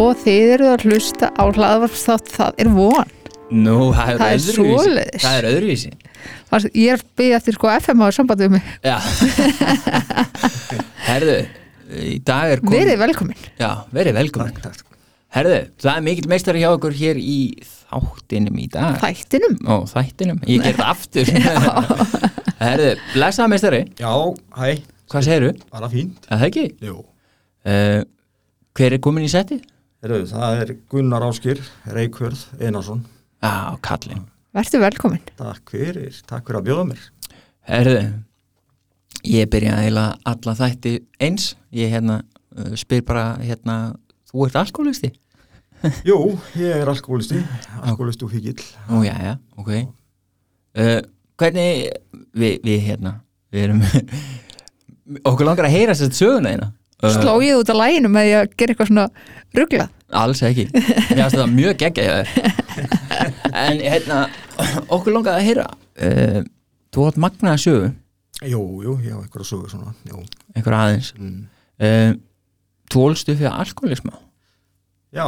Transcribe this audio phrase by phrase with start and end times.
[0.00, 3.10] og þið eru að hlusta á hlaðvarpsþátt það er von
[3.52, 4.54] Nú, það er, Það er öðruvísi.
[4.56, 5.24] svoleiðis.
[5.26, 5.90] Það er öðruvísi
[6.52, 8.96] Varst- ég er byggð eftir sko FM á sambandi um mig Já
[11.08, 11.34] Herðu,
[12.00, 14.96] í dag er komin verið velkomin Já, verið velkomin Takk, takk.
[15.32, 17.36] Herðu, það er mikill meistari hjá okkur hér í
[17.92, 21.32] þáttinum í dag þættinum Ó, þættinum, ég ger það aftur
[22.62, 24.12] Herðu, blessaða meistari Já,
[24.56, 24.72] hæ,
[25.12, 25.52] Hvað segirðu?
[25.68, 26.24] bara fínt.
[26.32, 26.62] Er það ekki?
[26.88, 26.94] Jú.
[27.68, 28.00] Uh,
[28.78, 29.60] hver er komin í settið?
[30.02, 31.60] Heyrðu, það er Gunnar Áskir,
[31.94, 33.04] Reykjörð, Einarsson.
[33.38, 37.04] Já, kallinn verður velkomin Takk fyrir, takk fyrir að bjóða mér.
[37.70, 38.00] Herðu,
[39.30, 43.76] ég byrja að eila alla þætti eins Ég hérna uh, spyr bara hérna
[44.32, 45.12] Þú ert alkoholisti?
[46.10, 46.18] Jú,
[46.58, 47.38] ég er alkoholisti,
[47.80, 48.58] alkoholisti og fíkil.
[48.90, 50.98] Ó, já, já, ok uh,
[51.38, 51.88] Hvernig
[52.34, 53.20] við, við hérna
[53.54, 53.86] Við erum
[55.30, 58.36] Okkur langar að heyra sér söguna hérna uh, sló ég út á læginu með því
[58.38, 59.08] að gera eitthvað svona
[59.56, 62.28] ruglað Alls ekki Mér finnst þetta mjög geggja hjá þér
[63.62, 64.18] En hérna
[64.92, 66.40] Okkur langar að heyra uh,
[66.92, 67.90] Þú átt magnaða sögu
[68.42, 70.22] Jú, jú, ég hef eitthvað að sögu svona, jú.
[70.56, 71.42] Einhver aðeins Mm.
[71.82, 72.12] uh,
[72.92, 74.16] Þú ólstu fyrir alkoholisma
[75.12, 75.26] Já,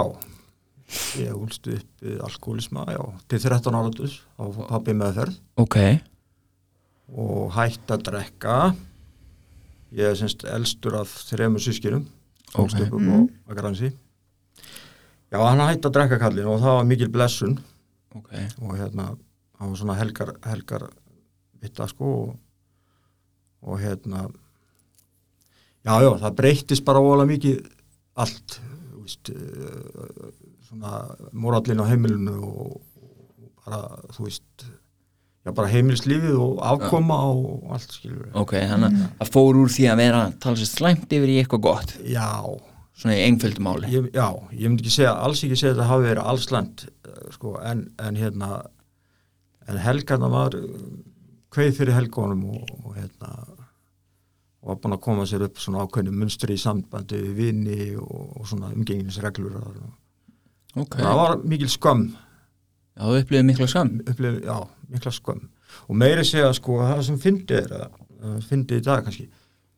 [1.21, 5.79] ég úlst upp við alkoholisma, já, til 13 áratus á pappi meðferð Ok
[7.15, 8.55] og hætt að drekka.
[9.95, 12.07] Ég er semst elstur af þremur sískirum,
[12.57, 12.87] ólst Ok.
[12.87, 13.91] upp upp á Akransi.
[15.35, 17.57] Já, hann hætti að drekka kallin og það var mikil blessun.
[18.15, 18.31] Ok.
[18.63, 19.09] Og hérna
[19.59, 20.87] hann var svona helgar, helgar
[21.63, 22.31] vitta sko og,
[23.65, 24.27] og hérna
[25.85, 27.61] já, já, það breyttist bara óalega mikið
[28.25, 28.59] allt
[29.05, 30.31] veist, uh,
[30.69, 33.81] svona morallin á heimilinu og, og bara,
[34.17, 39.63] þú veist já, bara heimilislífið og afkoma og allt skilur Ok, þannig að það fór
[39.63, 41.97] úr því að vera talsist slæmt yfir í eitthvað gott.
[42.05, 42.29] Já,
[42.95, 43.91] Svona í einföldu máli.
[43.91, 46.85] Ég, já, ég myndi ekki segja alls ekki segja að þetta hafi verið allsland
[47.35, 48.51] sko, en, en hérna
[49.67, 50.55] en helgarna var
[51.55, 53.33] kveið fyrir helgónum og, og hérna
[54.65, 58.39] og var búin að koma sér upp svona ákveðinu munstri í sambandi við vini og,
[58.39, 59.83] og svona umgenginisreglur og
[60.75, 60.97] Ok.
[60.99, 62.07] Það var mikil skömm.
[62.95, 64.57] Já, þú upplifið mikla sam upplif, já,
[64.91, 65.45] mikla skömm.
[65.89, 69.29] Og meiri segja sko það sem fyndi er að fyndi í dag kannski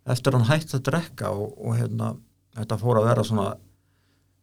[0.06, 2.12] eftir að hann hætti að drekka og, og hérna
[2.56, 3.46] þetta fór að vera svona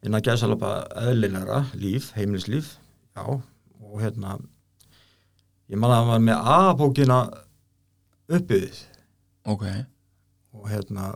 [0.04, 2.76] inn að gæsalapa eðlilegra líf, heimilislíf
[3.16, 4.38] já, og hérna
[5.72, 7.20] ég man að hann var með A-bókina
[8.34, 8.84] uppið
[9.44, 9.64] Ok.
[10.56, 11.14] Og hérna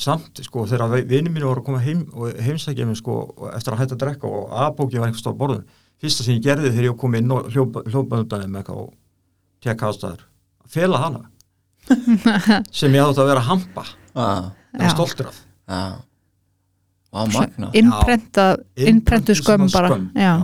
[0.00, 3.74] samt sko þegar vinið mínu voru að koma heim og heimsækja mig sko og eftir
[3.74, 5.66] að hætta að drekka og A-bóki var einhvers stóð á borðun
[6.00, 8.94] fyrsta sem ég gerði þegar ég kom inn og hljópaðundaði með eitthvað og
[9.62, 10.24] tekka aðstæður
[10.64, 11.22] að fela hana.
[12.78, 13.84] Sem ég átti að vera að hampa.
[14.14, 14.94] Ah, vera Já.
[14.94, 15.38] stoltur af.
[18.76, 19.88] Innprentu skömm bara.
[20.16, 20.34] já.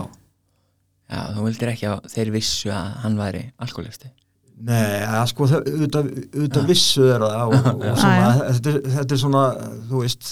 [1.09, 4.11] Já, þú vildir ekki að þeir vissu að hann væri alkoholisti
[4.61, 6.07] Nei, ja, sko, það- auðvitað,
[6.67, 9.43] vissu þeir það og, og svona, þetta, er- þetta er svona,
[9.89, 10.31] þú veist,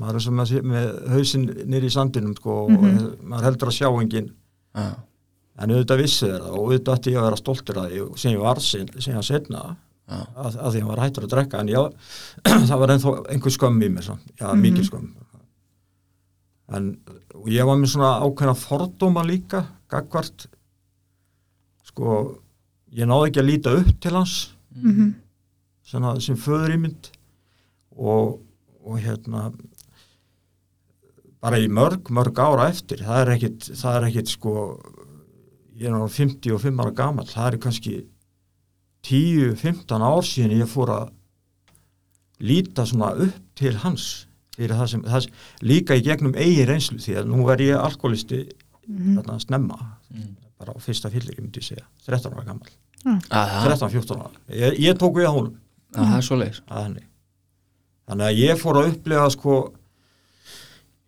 [0.00, 2.76] maður er sem að sé með hausinn nýri í sandinum, sko, Mhm.
[2.96, 4.30] og maður heldur að sjá enginn,
[4.74, 4.86] Já,
[5.60, 8.32] en auðvitað vissu þeir það og auðvitað ætti ég að vera stoltur að því sem
[8.32, 11.80] ég var ég setna að, að því hann var hættur að drekka, en já,
[12.70, 15.08] það var ennþá einhver skömm í mér, já, mikil skömm.
[16.76, 16.88] En
[17.52, 20.48] ég var með svona ákveðna fordóma líka, gagvart,
[21.86, 22.16] sko,
[22.96, 24.36] ég náði ekki að líta upp til hans,
[24.76, 25.14] Mhm.
[25.86, 27.06] svona, sem föður ímynd
[27.96, 28.40] og,
[28.84, 29.46] og hérna
[31.40, 34.52] bara í mörg, mörg ára eftir það er ekkit, það er ekkit sko
[35.76, 37.94] ég er náttúrulega 55 ára gamall það er kannski
[39.06, 41.10] 10-15 ár síðan ég fór að
[42.46, 46.98] líta svona upp til hans fyrir það sem, það sem líka í gegnum eigi reynslu
[47.00, 48.42] því að nú er ég alkoholisti
[48.86, 50.36] þarna snemma Mm.
[50.56, 52.70] bara á fyrsta fyllir, ég myndi segja 13 ára gamall,
[53.04, 54.38] að það 13-14 ára.
[54.54, 55.34] Ég, ég tók við á
[55.96, 56.60] það er svoleiðis.
[56.70, 56.84] Að
[58.06, 59.56] þannig að ég fór að upplega sko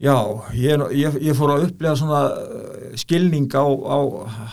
[0.02, 0.16] já,
[0.58, 3.98] ég, ég, ég fór að upplega svona uh, skilning á, á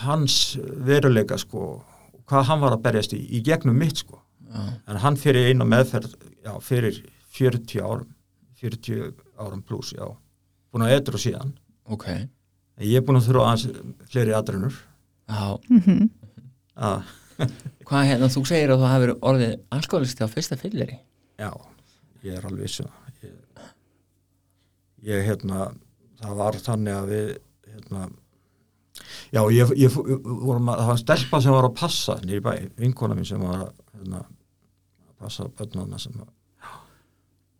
[0.06, 0.38] hans
[0.86, 1.82] veruleika sko
[2.26, 4.20] hvað hann var að berjast í, í gegnum mitt sko.
[4.46, 6.14] Já, en hann fyrir eina meðferð
[6.44, 7.02] já, fyrir
[7.36, 8.12] 40 árum
[8.56, 10.06] 40 árum pluss, já.
[10.72, 11.50] Búin að eitra síðan.
[11.92, 12.06] Ok.
[12.08, 14.76] En ég er búin að þurfa aðeins fleiri aðrunur
[15.26, 16.10] Já, Mhm.
[16.76, 17.02] að,
[17.88, 20.92] hvað hérna, þú segir að þú hafi verið orðið alkoholisti á fyrsta fyllir
[21.38, 21.50] já,
[22.22, 22.86] ég er alveg vissu
[23.22, 23.34] ég,
[25.10, 25.66] ég hérna
[26.22, 27.32] það var þannig að við
[27.74, 28.04] hérna
[29.34, 33.16] já, ég, ég, vorum að, það var stelpa sem var að passa nýri bæ, vinkona
[33.18, 36.30] mín sem var að hérna, að passa börnana sem að,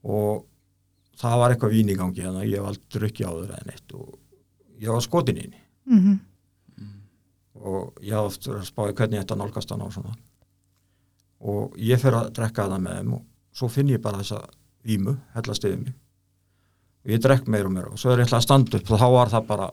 [0.07, 0.47] og
[1.21, 4.17] það var eitthvað vín í gangi hérna, ég var aldrei drukki áður en eitt og
[4.83, 6.01] ég var skotin inn mm
[7.67, 10.11] og ég hafði oft spáði hvernig þetta nálgast hann á svona.
[11.41, 13.23] Og ég fer að drekka það með þeim og
[13.57, 14.43] svo finn ég bara þessa
[14.87, 15.95] vímu, hellast yfir mig
[17.07, 19.01] og ég drekk meir og meir og svo er ég ætla að standa upp og
[19.03, 19.67] þá var það bara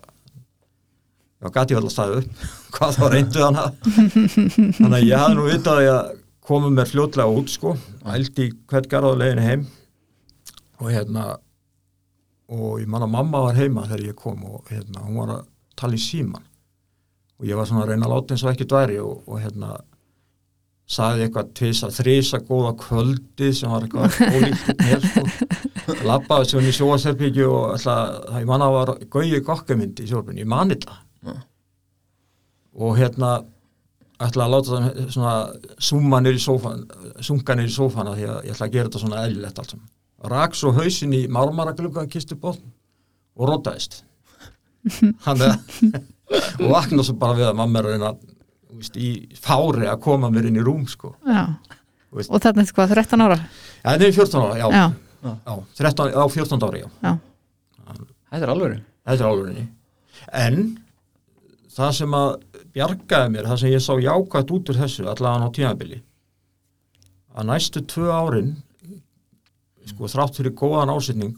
[1.44, 2.44] já, gæti ég vel að staða upp.
[2.74, 3.70] Hvað þá reyndu hana?
[3.84, 7.78] Þannig að ég hafði nú vitað að ég komu mér fljótlega út sko.
[8.14, 9.66] Ældi hvert garðað leiðinu heim.
[10.82, 11.34] Og hérna
[12.54, 15.48] og ég man að mamma var heima þegar ég kom og hérna, hún var að
[15.80, 16.44] tala í síman
[17.40, 19.78] og ég var svona að reyna að láta eins og ekki dværi og, og hérna
[20.94, 25.24] sagði eitthvað tvisa, þrisa góða kvöldi sem var eitthvað ólíkt mér sko.
[26.08, 30.44] Lappaði svo inn í sjóaserbyggju og alltaf, það ég manna var gauði gokkamind í sjórbyrni,
[30.44, 31.34] ég mani þetta Já.
[32.74, 33.32] og hérna
[34.24, 35.34] ætla að láta það svona
[35.84, 36.84] summa nýr í sófan
[37.24, 39.90] sunga nýr í sófana því að ég ætla að gera þetta svona eðlilegt allt saman.
[40.34, 42.62] Rak svo hausin í marmaraglugga kistu bótt
[43.36, 44.02] og rótaðist
[45.26, 45.56] hann er
[46.60, 49.10] og vakna svo bara við að mamma er að reyna þú veist, í
[49.40, 51.14] fári að koma mér inn í rúm sko.
[51.28, 51.44] Já.
[52.14, 53.38] Og þarna er hvað, 13 ára?
[53.40, 54.86] ja, það er 14 ára, já, Já.
[55.24, 55.54] já.
[55.80, 57.14] 13, á 14 ári, já.
[58.34, 59.62] Þetta er alveg þetta er alveg
[60.34, 60.60] en
[61.74, 62.30] það sem að
[62.76, 66.00] bjargaði mér, það sem ég sá jákvæmt út úr þessu allavega á tímabili
[67.34, 68.54] að næstu tvö árin
[69.90, 71.36] sko þrátt fyrir góðan ásetning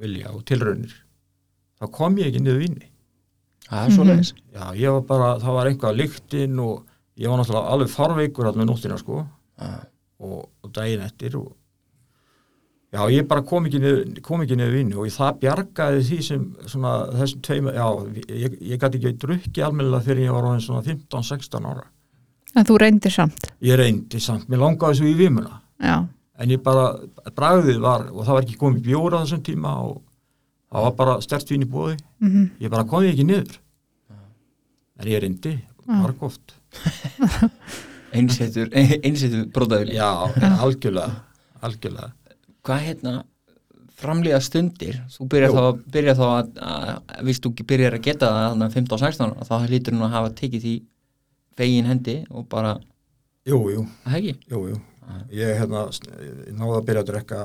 [0.00, 0.96] vilja og tilraunir
[1.78, 2.90] þá kom ég ekki niður vinni
[3.64, 6.82] Það er svo leiðis já, ég var bara, það var einhvað lyktinn og
[7.20, 9.22] ég var náttúrulega alveg farveikur allir nóttina sko.
[10.24, 11.48] Og, og daginn eftir og
[12.94, 16.44] já, ég bara kom ekki niður, kom ekki niður vinnu og það bjargaði því sem
[16.70, 17.86] svona þessum tveim, já,
[18.30, 21.86] ég, ég gæti ekki drukki almennilega fyrir ég var orðin svona 15-16 ára.
[22.54, 23.48] En þú reyndir samt?
[23.66, 25.96] Ég reyndi samt, mér langaði svo í vimuna Já.
[26.38, 26.86] en ég bara,
[27.34, 30.00] bragðið var og það var ekki komið bjóra þessum tíma og
[30.70, 33.60] það var bara stert vín í bóði Mm ég bara komið ekki niður.
[35.00, 35.58] En ég reyndi,
[35.90, 36.54] margóft
[38.14, 40.06] Einsettur, einsettur brótaður já,
[40.62, 41.24] algjörlega
[41.64, 42.12] algjörlega
[42.64, 43.14] Hvað hérna
[43.94, 44.96] framlega stundir?
[45.12, 48.74] Þú byrjar þá, að- byrjar þá að, að viðst þú byrjar að geta það þannig
[48.78, 50.74] 15-16 ára, þá lítur hún að hafa tekið því
[51.60, 52.72] fegin hendi og bara
[53.46, 54.34] jú, jú, ekki?
[54.50, 54.80] Jú, jú.
[55.36, 55.84] Ég hérna,
[56.24, 57.40] ég náði að byrja að drekka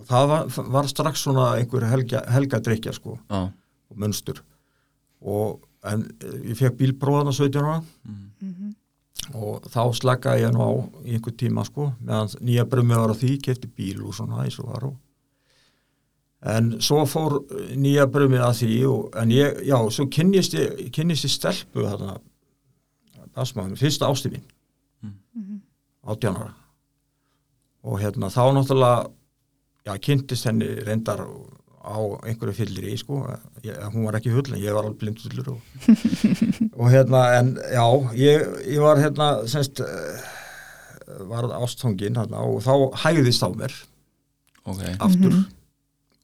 [0.00, 3.18] og það var, var strax svona einhver helga, helga drikja sko.
[3.28, 3.42] Já,
[3.90, 4.40] og munstur
[5.20, 7.82] og en eh, ég fekk bílpróðana 17 ára
[9.34, 10.70] og þá slakaði ég nú á
[11.04, 14.58] í einhver tíma sko meðan nýja brummi var á því, kefti bíl og svona eins
[14.62, 14.96] og var og
[16.50, 20.88] en svo fór eh, nýja brummi að því og, en ég, já, svo kynnist ég
[20.94, 22.16] kynnist ég stelpu þarna
[23.36, 24.46] basmaðum, fyrsta ástífin
[25.00, 25.60] Mm.
[26.02, 26.54] 18 ára.
[27.84, 29.10] Og hérna þá náttúrulega
[29.86, 31.22] já, kynntist henni reyndar
[31.80, 31.96] á
[32.28, 33.22] einhverju fyllir í sko.
[33.64, 35.60] Ég, hún var ekki full en ég var alveg blindfullur og,
[36.80, 37.86] og hérna en já,
[38.20, 39.82] ég, ég var hérna semst
[41.30, 43.74] var ástfangin hérna, og þá hægðist á mér
[44.64, 44.82] ok.
[44.98, 45.38] aftur.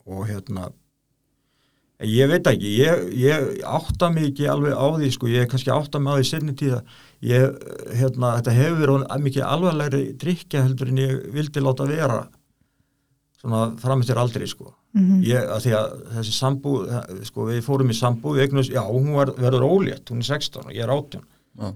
[0.06, 0.68] Og hérna
[2.04, 6.00] ég veit ekki, ég, ég átta mig ekki alveg á því sko, ég kannski átta
[6.02, 6.82] mig á því sinni tíða
[7.24, 7.54] ég,
[7.96, 12.26] hérna, þetta hefur verið mikið alvarlegri drikja heldur en ég vildi láta vera
[13.40, 14.72] svona framstir aldrei sko.
[14.96, 15.22] Mhm.
[15.28, 16.84] ég, að því að þessi sambúð
[17.28, 20.64] sko, við fórum í sambúð, við eignumst, já, hún var, verður ólétt, hún er 16
[20.64, 21.20] og ég er 18
[21.60, 21.72] Já.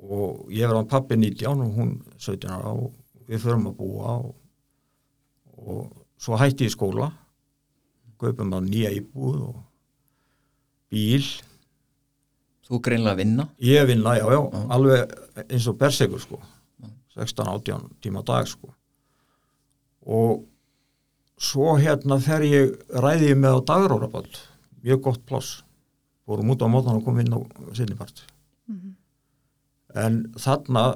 [0.00, 2.94] og ég verður á pappi 19 og hún 17 ára og
[3.28, 4.34] við förum að búa og,
[5.60, 7.10] og svo hætti ég í skóla
[8.20, 9.60] kaupum að nýja íbúð og
[10.92, 11.24] bíl.
[12.68, 13.46] Þú greinlega að vinna?
[13.64, 14.60] Ég vinna, já, já, Já.
[14.76, 15.14] alveg
[15.48, 16.40] eins og bersegur sko.
[17.16, 18.70] 16-18 tíma á dag sko.
[20.06, 20.44] Og
[21.40, 24.28] svo hérna fer ég ræði ég með á dagróraball
[24.84, 25.62] mjög gott pláss.
[26.28, 27.40] Fórum út á mótan og kom inn á
[27.74, 28.22] sinnipart
[29.94, 30.94] en þarna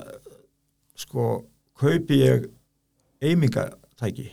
[0.99, 1.45] sko
[1.79, 2.49] kaupi ég
[3.25, 4.31] eimingatæki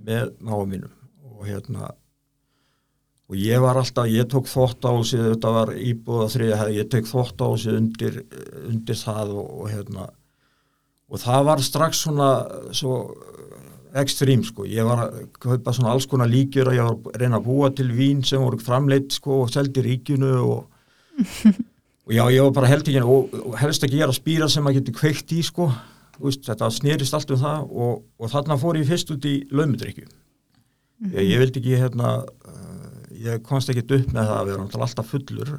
[0.00, 0.94] með máum mínum.
[1.30, 1.92] Og hérna
[3.30, 7.06] og ég var alltaf, ég tók þvótt á sig þetta var íbúða þriða ég tók
[7.08, 8.16] þvótt á sig undir,
[8.66, 10.08] undir það og, og hérna.
[11.10, 12.30] Og það var strax svona
[12.74, 12.96] svo
[13.98, 17.40] ekstrím sko, ég var að kaupa svona alls konar líkjur og ég var að reyna
[17.40, 20.66] að búa til vín sem voru framleitt sko og seldi ríkinu og,
[22.06, 24.80] og já, ég var bara held ekki og, og helst ekki gera spýra sem maður
[24.80, 25.70] getur kveikt í sko,
[26.20, 30.06] veist, þetta snerist allt um það og, og þarna fór ég fyrst út í laumudrykju
[30.06, 35.10] ég, ég vildi ekki hérna uh, ég komst ekki upp með það að vera alltaf
[35.14, 35.54] fullur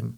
[0.00, 0.14] en-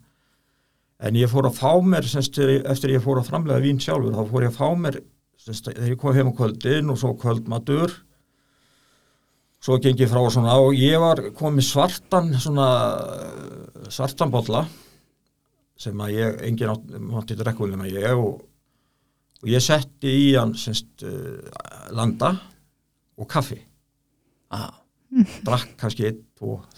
[1.03, 4.23] en ég fór að fá mér semst, eftir ég fór að framlega vín sjálfur þá
[4.31, 5.01] fór ég að fá mér
[5.49, 7.95] ég kom heim á kvöldin og svo kvöldmatur
[9.63, 12.69] svo gengi frá svona og ég var komið svartan svona
[13.17, 14.65] eh, svartan bolla
[15.83, 18.43] sem að ég, engin átt, mátti drekka nema ég og,
[19.43, 21.41] og ég setti í hann semst uh,
[21.97, 22.37] landa
[23.19, 23.59] og kaffi.
[24.55, 24.71] Ah,
[25.43, 26.21] drakk kannski einn,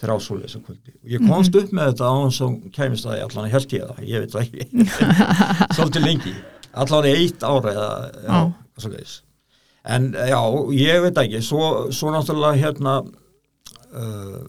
[0.00, 0.94] þrjá svoleiðis að kvöldi.
[1.02, 3.76] Og ég komst upp með þetta á hann sem kæmist að ég allan að held
[3.76, 4.86] ég það, ég veit það ekki.
[5.76, 6.34] Svolítið lengi,
[6.82, 7.88] allan í eitt ára eða,
[8.24, 8.40] já, Já.
[9.84, 10.40] en já,
[10.80, 12.94] ég veit ekki svo, svo náttúrulega hérna
[13.94, 14.44] uh,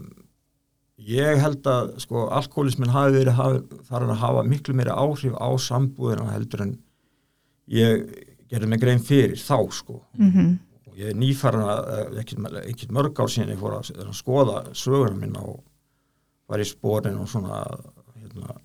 [1.05, 3.41] ég held að sko alkoholismin hafi verið
[3.89, 6.72] farin að hafa miklu meiri áhrif á sambúðina heldur en
[7.72, 8.05] ég
[8.50, 10.60] gerði mig grein fyrir þá sko Mhm.
[10.88, 15.17] og ég er nýfærin að ekkert mörg ár síðan ég fór að, að skoða söguna
[15.20, 15.63] minna og
[16.48, 17.60] var í sporin og svona
[18.15, 18.55] hérna,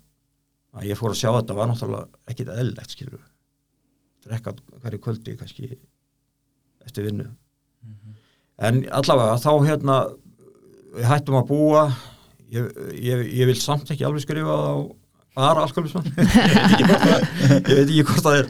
[0.77, 3.23] að ég fór að sjá að þetta var náttúrulega ekkit eðlilegt skilur
[4.25, 5.71] drekka hverju kvöldi kannski
[6.85, 7.27] eftir vinnu.
[8.61, 9.99] En allavega þá hérna
[10.95, 11.85] við hættum að búa.
[12.51, 12.67] Ég,
[12.99, 14.75] ég, ég vil samt ekki alveg skrifa á
[15.31, 18.49] bara alkoholisman ég veit ekki hvort það er.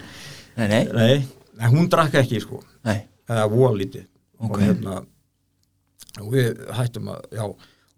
[0.57, 1.17] Nei, nei, nei,
[1.61, 2.63] en hún drakk ekki sko.
[2.87, 3.03] Nei.
[3.29, 4.07] Eða voða lítið.
[4.41, 4.55] Ok.
[4.55, 4.95] og hérna
[6.19, 7.45] og við hættum að, já.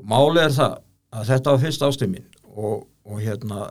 [0.04, 0.74] Málið er það
[1.14, 2.28] að þetta var fyrst ástíð mín.
[2.52, 3.70] Og, og hérna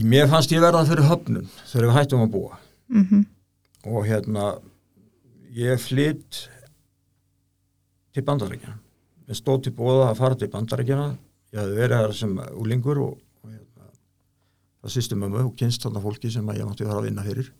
[0.00, 2.58] mér fannst ég verða fyrir höfnun þegar við hættum að búa.
[2.92, 3.26] Mhm.
[3.86, 4.60] og hérna
[5.52, 6.48] ég flytt
[8.14, 8.78] til bandarækjana
[9.28, 11.16] ég stóð til bóða að fara til bandarækjana
[11.52, 13.88] ég hafði verið þar sem úlingur og, og hérna,
[14.82, 17.50] það sýstum mömmu og kynst þarna fólki sem ég mátti fara að vinna fyrir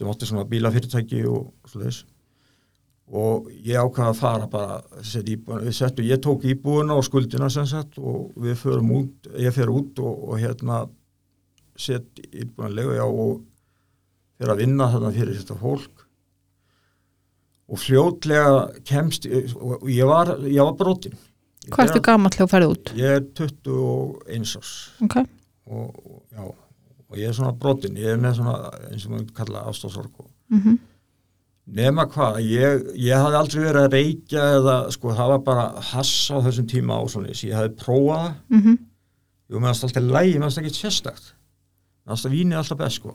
[0.00, 2.04] sem átti svona bílafyrirtæki og svoleiðis.
[3.10, 7.98] Og ég ákvaða að fara bara við settum, ég tók íbúina og skuldina sem sagt
[7.98, 10.84] og við förum út, ég fer út og, og hérna
[11.80, 13.40] sett íbúina lega já og
[14.38, 16.06] fyrir að vinna þarna fyrir þetta fólk.
[17.70, 21.18] Og fljótlega kemst og ég var, ég var brotin.
[21.70, 22.90] Hvað ertu gamall þegar þú ferði út?
[22.98, 24.72] Ég er 21 árs.
[25.04, 25.16] Ok,
[25.70, 26.46] og, og, já,
[27.10, 30.30] og ég er svona brotin, ég er með svona eins og maður kalla ástofsorg og
[30.54, 30.78] mhm,
[31.80, 36.14] nema hvað, ég, ég hafði aldrei verið að reykja eða sko það var bara hass
[36.30, 38.78] á þessum tíma ásónis, ég hafði prófað það, mhm,
[39.50, 41.32] ég meðast alltaf lægi, ég meðast ekki sérstakt,
[42.06, 43.14] meðast að vínið alltaf best sko,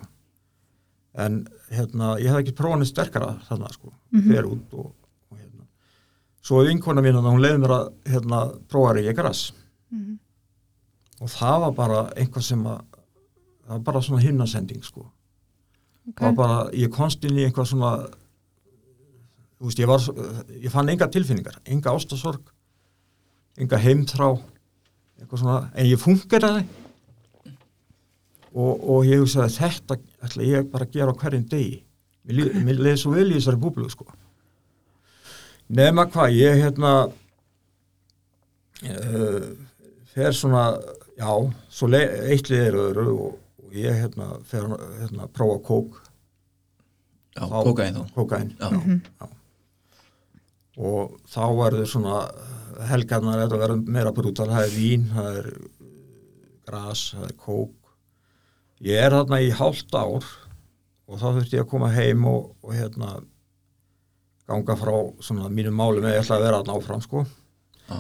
[1.26, 1.40] en
[1.72, 4.32] hérna, ég hafði ekki prófað neitt sterkara þarna sko, Mhm.
[4.32, 4.92] fer út og,
[5.32, 5.68] og hérna,
[6.42, 9.52] svo er vinkona mín að hún leiði mér að hérna prófa reykja græs
[9.92, 10.18] mhm.
[11.22, 12.82] og það var bara einhvað sem að
[13.66, 16.20] það var bara svona himnasending sko ok.
[16.20, 17.94] það var bara, ég komst inn í eitthvað svona
[19.56, 20.00] þú veist, ég var
[20.62, 22.52] ég fann enga tilfinningar, enga ástasorg
[23.58, 24.34] enga heimþrá
[25.22, 26.66] eitthvað svona, en ég fungeraði
[28.56, 31.82] og, og ég hugsaði þetta ætla ég bara að gera á hverjum degi.
[32.26, 34.08] Mér leiði svo vel í þessari búblu sko.
[35.76, 36.92] Nema hvað, ég hérna
[38.84, 39.46] uh,
[40.14, 40.66] fer svona
[41.18, 41.30] já,
[41.72, 44.68] svo eitt liðir öðru og, og ég hérna fer
[45.02, 46.02] hérna að prófa kók.
[47.36, 48.70] Já, Þá- kókain þú kókain Já.
[49.20, 49.26] já.
[50.80, 52.20] og þá verður svona
[52.88, 55.50] helgarnar þetta verður meira brútal, það er vín það er
[56.70, 57.85] gras, það er kók
[58.84, 60.26] ég er þarna í hálft ár
[61.06, 63.14] og þá þurfti ég að koma heim og, og hérna
[64.50, 64.94] ganga frá
[65.26, 67.24] svona mínum málum eða ég ætla að vera þarna áfram sko
[67.86, 67.98] Já.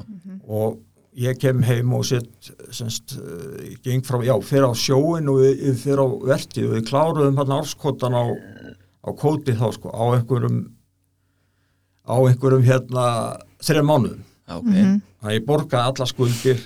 [0.47, 0.79] og
[1.15, 5.53] ég kem heim og sitt semst, uh, geng frá, já, fyrir á sjóin og við,
[5.63, 8.23] við fyrir á vertið og við kláruðum hérna árskotan á,
[9.05, 10.57] á kóti þá sko, á einhverjum
[12.05, 13.05] á einhverjum hérna
[13.63, 14.97] þreja mánuðum Já, ok, Mhm.
[15.21, 16.59] þannig að ég borgaði alla skuldir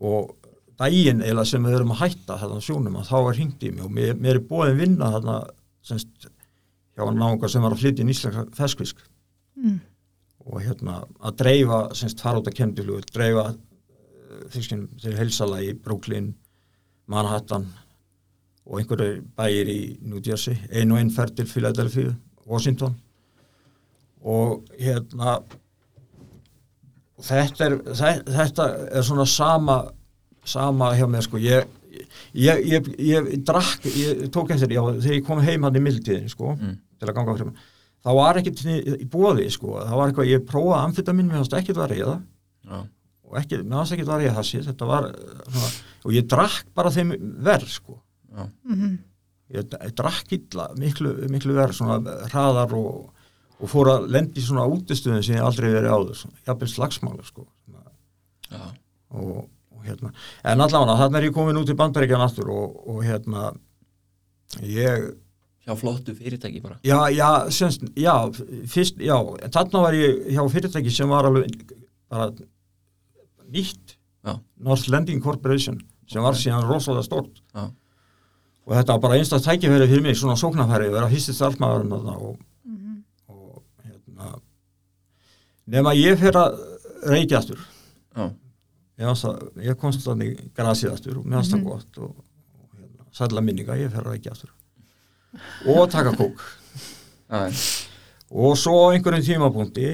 [0.00, 0.30] og
[0.78, 3.84] daginn eða sem við erum að hætta þarna sjónum að þá er hringt í mig
[3.86, 5.36] og mér, mér er búið vinna þarna
[5.86, 6.26] semst
[6.96, 9.04] hjá náunga sem var að flytja inn íslenska feskvisk
[9.56, 9.78] Mm.
[10.44, 16.34] og hérna að dreifa semst að kemdilu dreifa uh, fiskinum til heilsala í Brooklyn
[17.08, 17.64] Manhattan
[18.66, 22.12] og einhverju bæir í New Jersey ein og einn ferð til Philadelphia
[22.44, 22.98] Washington
[24.20, 25.38] og hérna
[27.22, 28.66] þetta er þe- þetta
[28.98, 29.78] er svona sama
[30.46, 31.38] sama hjá mér sko.
[31.42, 31.66] Ég
[32.36, 36.28] ég, ég, ég drakk ég tók eftir, já, þegar ég kom heim hann í mildtíðin
[36.32, 36.76] sko, Mm.
[37.00, 37.54] til að ganga á krema
[38.06, 39.78] þá var ekkert í í boði sko.
[39.80, 42.20] Það var eitthvað, ég prófaði amfetamin mér fannst ekkert var það.
[42.66, 42.76] Já,
[43.26, 45.08] og ekki, mér fannst ekkert var það sér þetta var,
[45.50, 45.70] svona,
[46.04, 47.98] og ég drakk bara þeim verð sko.
[48.36, 48.98] Já, Mhm.
[49.56, 51.98] ég, ég drakk illa, miklu, miklu verð svona
[52.28, 53.10] hraðar og,
[53.58, 57.24] og fór að lendi í svona útistöðum sem ég aldrei verið áður, svona, jafnvel slagsmála
[57.24, 57.90] sko svona,
[58.50, 58.60] já,
[59.10, 59.48] og, og
[59.84, 60.12] hérna,
[60.44, 63.52] en allavega þarna er ég komin út í bandaríkjan aftur og, og hérna
[64.62, 65.08] ég
[65.66, 68.14] hjá flottu fyrirtæki bara Já, já, semst, já,
[68.70, 69.16] fyrst, já,
[69.52, 71.50] þarna var ég hjá fyrirtæki sem var alveg
[72.10, 72.30] bara
[73.50, 74.40] nýtt, Já.
[74.58, 75.76] North Landing Corporation,
[76.10, 76.40] sem var Ok.
[76.40, 77.42] síðan rosalega stort.
[77.54, 77.68] Já.
[78.66, 82.40] Og þetta var bara einstast tækifæri fyrir mig, svona sóknarfæri, vera fyrsti starfmaðurinn þarna og,
[83.30, 84.32] og hérna,
[85.70, 86.58] nema ég fyrir að
[87.06, 87.62] reykja aftur.
[88.96, 89.10] Já,
[89.60, 92.14] Ég, komst þannig grasið aftur og mér varst það gott og,
[92.56, 94.54] og hérna, sætla minninga, ég að reykja aftur.
[95.68, 96.40] Og taka kók.
[98.30, 99.90] og svo á einhverjum tímapunkti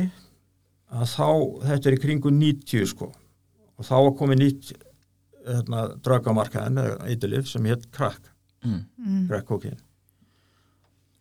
[0.92, 1.28] að þá,
[1.66, 4.72] þetta er í kringu 90 sko og þá var komið nýtt
[5.46, 8.28] hérna, draugamarkaðin eða eitthilif sem hétt crack,
[8.64, 9.24] mm.
[9.30, 9.80] crack kokain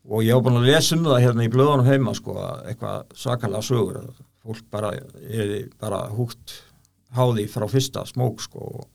[0.08, 3.16] og ég var búin að lesa um það hérna í blöðunum heima sko að eitthvað
[3.24, 4.12] svakalega sögur að
[4.42, 6.58] fólk bara er bara húgt
[7.16, 8.86] háði frá fyrsta smók sko og,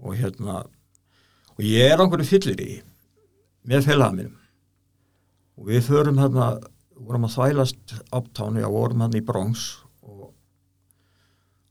[0.00, 2.70] og hérna og ég er einhverju fyllir í
[3.68, 4.36] með félaga mínum.
[5.60, 6.54] Og við förum hérna
[6.96, 9.66] vorum að þvælast uptown, já, vorum hann í Bronx
[10.00, 10.30] og,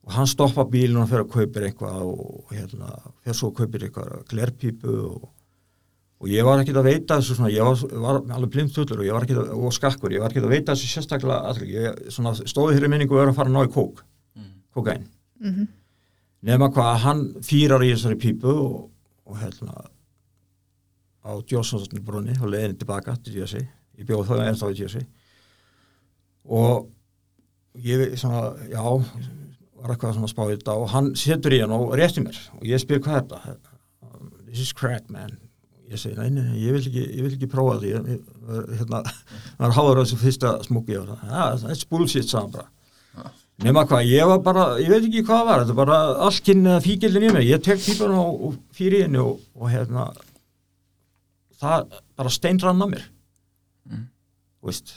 [0.06, 3.88] og hann stoppa bílun og fyrir að kaupir eitthvað og, og hérna, fyrir svo kaupir
[3.88, 5.28] eitthvað glerpípu og,
[6.20, 9.16] og ég var ekkit að veita þessu svona, ég var, var alveg blindfullur og ég
[9.18, 12.78] var ekkit að, og skakkur, ég var ekkit að veita þessu sérstaklega allir, ég stóði
[12.78, 14.06] hér í minningu og er að fara að ná í kók,
[14.38, 14.52] Mm.
[14.78, 15.08] kókain
[15.40, 15.68] Mhm.
[16.44, 18.92] nema hvað hann fýrar í þessari pípu og,
[19.26, 19.74] og hérna
[21.26, 23.66] á Jónsson brunni og leiðin tilbaka til Jössi
[24.00, 25.04] ég bjóð það ennþá í Jössi
[26.46, 26.90] og
[27.76, 28.84] ég svona, já
[29.80, 32.40] var eitthvað svona spáðið þetta og hann setur í hann og rétti mér.
[32.60, 33.76] Og ég spyr hvað er þetta?
[34.50, 35.38] This is crack man.
[35.90, 36.30] Ég segi, nei,
[36.62, 37.94] ég vil ekki, ég vil ekki prófa því.
[37.96, 38.26] Ég,
[38.82, 39.02] hérna,
[39.58, 43.84] það er háður þessu fyrsta smúki og það, ja, that's bullshit sagði hann bara nema
[43.90, 46.70] hvað, ég var bara, ég veit ekki hvað það var þetta er bara allt kynni
[46.76, 50.06] að fíkildin í mig ég tek típan og, og fyrir henni og, og hérna
[51.60, 51.90] það
[52.20, 53.08] bara steinrann að mér
[53.90, 54.04] Mm.
[54.62, 54.92] veist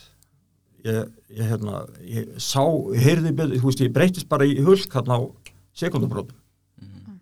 [0.84, 2.60] ég, ég hérna ég sá,
[3.00, 5.20] heyrði þú veist, ég breytist bara í hulk hérna á
[5.78, 6.36] sekundabrótum
[6.82, 7.18] Mm.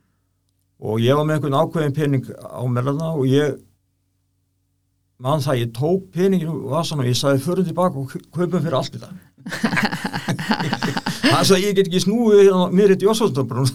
[0.81, 3.59] og ég var með einhvern ákveðin pening á mér þarna og ég
[5.21, 8.77] mann það, ég tók peningin og var svona, ég sagði förum tilbaka og kaupum fyrir
[8.81, 9.19] allt þetta það
[11.21, 13.69] svo að ég get ekki snúið hérna mér eitt í Ósvöldsdómbrún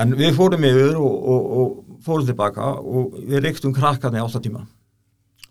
[0.00, 4.64] en við fórum yfir og, og, og fórum tilbaka og við reyktum krakkarni átta tíma.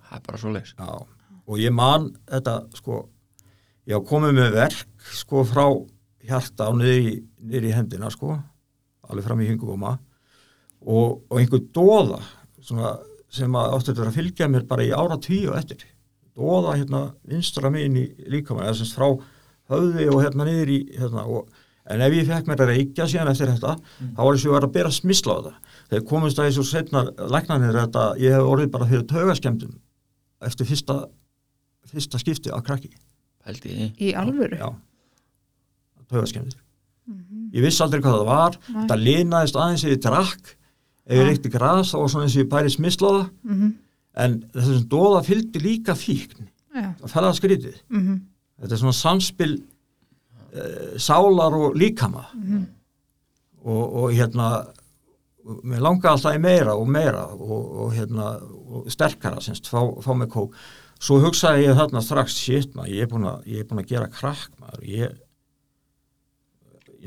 [0.10, 0.90] Það er bara svo leis Já,
[1.50, 3.04] og ég man þetta sko,
[3.90, 5.66] ég á komið með verk sko frá
[6.30, 8.36] hjarta og niður í, hendina sko
[9.10, 9.96] alveg fram í hingugóma
[10.86, 12.20] og, og einhver dóða
[12.62, 12.98] svona,
[13.34, 15.82] sem að áttu þetta að fylgja mér bara í ára tíu eftir.
[16.38, 19.10] Dóða hérna vinstra megin í líkamann eða semst frá
[19.70, 21.50] höfði og hérna niður í hérna og
[21.90, 23.72] En ef ég fekk mér að reykja síðan eftir þetta,
[24.14, 25.56] þá var þess að ég var að bera smisla á það.
[25.90, 27.02] Þegar komist að þessu setna
[27.34, 29.72] læknanir þetta, ég hef orðið bara fyrir taugaskemdum
[30.46, 30.98] eftir fyrsta,
[31.90, 32.92] fyrsta skipti af krakki.
[33.42, 34.60] pældi í alvöru?
[34.60, 34.70] Já,
[36.12, 36.60] taugaskemdir.
[37.56, 38.86] Ég vissi aldrei hvað það var, Nei.
[38.92, 40.52] það linaðist aðeins ef ég drakk,
[41.10, 43.74] ef ég reykti gras, þá var svona eins og ég bæri smisla á það, Mhm.
[44.14, 47.76] en þessum dóða fylgdi líka fíkn, það fæði að skrítið.
[47.90, 48.20] Mhm.
[48.60, 52.26] Þetta er svona samspil uh, sálar og líkama.
[53.60, 54.50] Og, og hérna
[55.50, 59.82] og mér langaði alltaf í meira og meira og, og hérna og sterkara semst, fá,
[60.04, 60.54] fá mig kók.
[61.00, 63.92] Svo hugsaði ég þarna strax shit maður, ég er búin að, ég er búin að
[63.94, 65.16] gera krakk maður, ég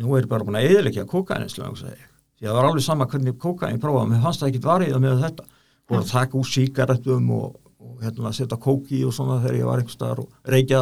[0.01, 3.83] nú er bara búin að eðilegja kókaininslu því að það var alveg sama hvernig kókain
[3.83, 5.45] prófaði, mér fannst það ekkit varið með þetta,
[5.91, 9.83] voru að taka úr síkaretum og, og hérna setja kóki og svona þegar ég var
[9.83, 10.81] einhvers staðar og reykja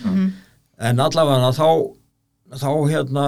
[0.00, 0.32] það Mhm.
[0.78, 1.68] en allavega þá
[2.50, 3.24] þá hérna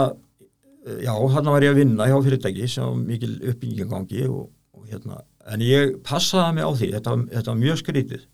[1.03, 4.87] já, þarna var ég að vinna hjá fyrirtæki sem mikil uppbygging í gangi og, og
[4.91, 8.25] hérna, en ég passaði mig á því þetta, þetta var mjög skrítið.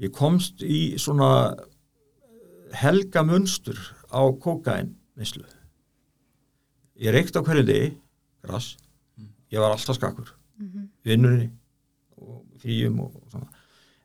[0.00, 1.56] Ég komst í svona
[2.74, 3.78] helga munstur
[4.10, 5.44] á kókain neyslu
[7.00, 7.92] ég reykti á hverju degi
[8.44, 8.76] gras,
[9.50, 10.30] ég var alltaf skakkur
[11.04, 11.50] vinnunni
[12.18, 13.48] og fríum og svona.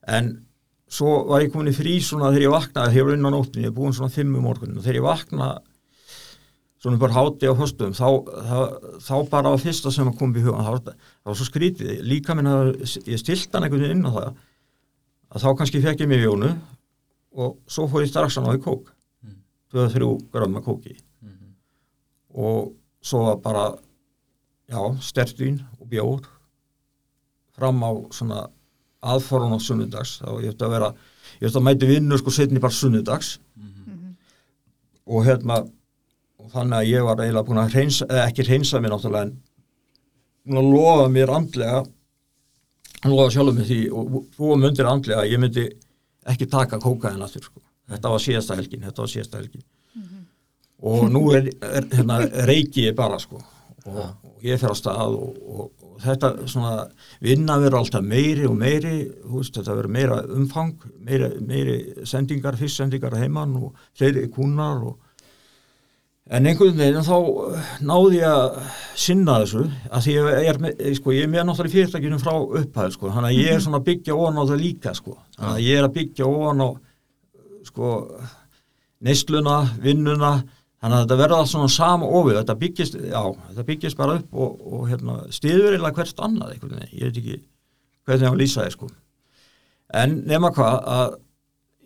[0.08, 0.46] En
[0.90, 3.32] svo var ég komin í frí svona þegar ég vaknaði, þegar ég var inn á
[3.36, 5.50] nóttinni, ég er búin svona fimm um morgunin og þegar ég vakna
[6.80, 8.60] svona bara háti á hostum þá, þá,
[9.04, 12.48] þá bara var fyrsta sem kom í hugan, var, það var svo skrítið líka minn
[12.50, 12.72] að
[13.06, 14.30] ég stilt hann einhvern veginn inn á það
[15.30, 16.54] að þá kannski fekk ég mig jónu
[17.40, 19.36] og svo fór ég strax á í kók Mm.
[19.76, 21.50] 2-3 gröma kóki Mhm.
[22.40, 22.72] og
[23.04, 23.66] svo var bara
[24.72, 26.24] já, stertvín og bjór
[27.52, 28.48] fram á svona
[29.02, 30.20] aðforun á sunnudags.
[30.22, 30.94] Þá ég ætti að vera,
[31.40, 33.38] ég ætti að mæti vinnu sko setni bara sunnudags.
[33.58, 34.16] Mhm.
[35.10, 35.56] og hérna
[36.40, 39.42] og þannig að ég var eiginlega búin að eða ekki reynsa mér náttúrulega en
[40.46, 41.84] búin að lofa mér andlega
[43.08, 45.66] lofa sjálfum með því og þú myndir andlega að ég myndi
[46.30, 47.62] ekki taka kókaðin aftur sko.
[47.90, 49.64] þetta var síðasta helgin þetta var síðasta helgin.
[50.80, 53.42] Og nú er, er hérna, reiki ég bara sko.
[53.90, 56.74] Og, og ég fer á stað og, og þetta svona
[57.24, 60.74] vinna verður alltaf meiri og meiri veist, þetta verður meira umfang
[61.06, 64.98] meiri, meiri sendingar, fyrst-sendingar heimann og fleiri kúnar og
[66.30, 70.84] En einhvern veginn þá eh, náði ég að sinna þessu að því ég er með,
[71.00, 73.88] sko, ég er með náttúrulega fyrirtækjunum frá upphæð sko, þannig að ég er svona að
[73.88, 76.70] byggja ofan á það líka sko, þannig að ég er að byggja ofan á
[77.70, 77.96] sko
[79.10, 80.32] neysluna, vinnuna,
[80.80, 84.34] þannig að þetta verða allt svona sama ofið, þetta byggist, já, þetta byggist bara upp
[84.46, 87.40] og, og hérna, stiður eða hvert annað veginn, ég veit ekki
[88.08, 88.90] hvernig ég á að lýsa það sko.
[90.00, 91.18] En nema hvað að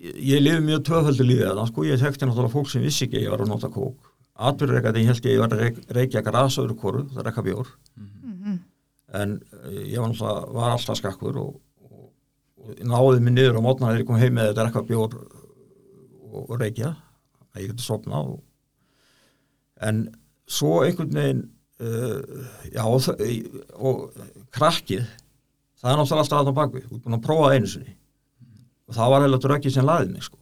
[0.04, 3.26] ég lifi mjög töföldu lífið þannig sko, ég þekkti náttúrulega fólk sem vissi ekki að
[3.26, 4.10] ég var að nota kók.
[4.44, 7.68] Atbyrðureikandi ég held ég var að reik, reykja grasa öðru koru, það rekka bjór.
[7.98, 8.60] Mhm.
[9.14, 9.34] en
[9.70, 12.08] eh, ég var, náttúrulega- var alltaf skakkur og, og,
[12.58, 16.50] og náði mig niður á mótna þegar ég kom heim með þetta rekka bjór og,
[17.54, 18.40] að ég geti sopna og,
[19.82, 20.04] en
[20.48, 21.44] svo einhvern veginn
[21.82, 22.22] uh,
[22.74, 23.10] já og,
[23.80, 24.12] og
[24.52, 25.04] krakkið
[25.82, 27.96] það er náttúrulega alltaf að það bakvið, þú er búin að prófa einu sinni
[28.88, 30.40] og það var heila dröggið sem laðið mig sko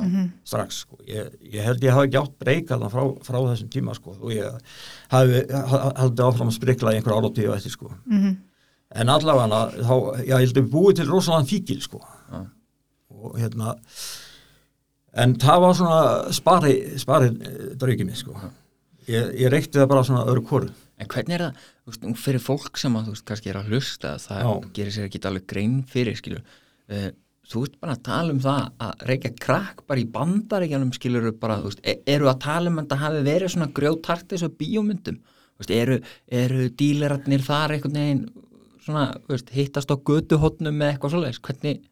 [0.00, 0.28] Mhm.
[0.46, 0.96] strax sko.
[1.04, 4.12] ég, ég held ég hafi ekki átt breyka það frá, frá þessum tíma sko.
[4.22, 4.46] og ég
[5.10, 7.90] hafi haldið áfram að sprikla í einhver ára og tíu eftir sko.
[8.06, 8.36] Mhm.
[8.94, 12.00] en allavega þá, já, ég held að við búið til rosalega fíkil sko.
[12.30, 12.46] Já.
[13.10, 13.74] og hérna
[15.14, 17.28] en það var svona spari spari
[17.76, 18.36] draugið mig sko.
[19.10, 20.70] Ég, ég reykti það bara svona öðru kóru
[21.00, 23.70] En hvernig er það, þú veist, fyrir fólk sem að þú veist, kannski er að
[23.72, 24.50] hlusta, það Já.
[24.76, 27.06] gerir sér ekki alveg grein fyrir, skilur uh,
[27.50, 31.58] þú veist bara að tala um það að reykja krakk bara í bandaríkjanum skilur bara,
[31.62, 35.18] þú veist, e eru að tala um að það hafi verið svona grjótart þessu bíómyndum?
[35.24, 35.98] Þú veist, eru,
[36.42, 38.22] eru dílerarnir þar einhvern veginn
[38.84, 41.82] svona, þú veist, hittast á götuhotnum með eitthvað svoleiðis, hvernig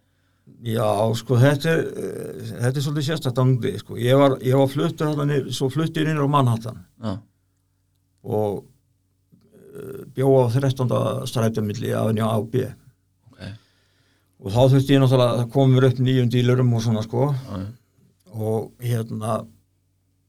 [0.68, 3.96] Já, sko, þetta er, eh, þetta er svolítið ángdi, sko.
[4.02, 6.80] Ég var, var fluttur niður, svo fluttur inn á Manhattan.
[6.98, 7.12] Já,
[8.28, 8.64] og
[9.78, 10.90] uh, bjóða á 13.
[11.30, 12.56] strætumilli af henni á AB
[13.30, 13.44] ok,
[14.42, 17.30] og þá þurfti ég náttúrulega, það komur upp nýjum dílurum og svona, sko.
[17.30, 17.62] Já,
[18.38, 19.38] og hérna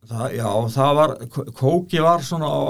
[0.09, 1.15] það, já, það var,
[1.57, 2.61] kóki var svona á,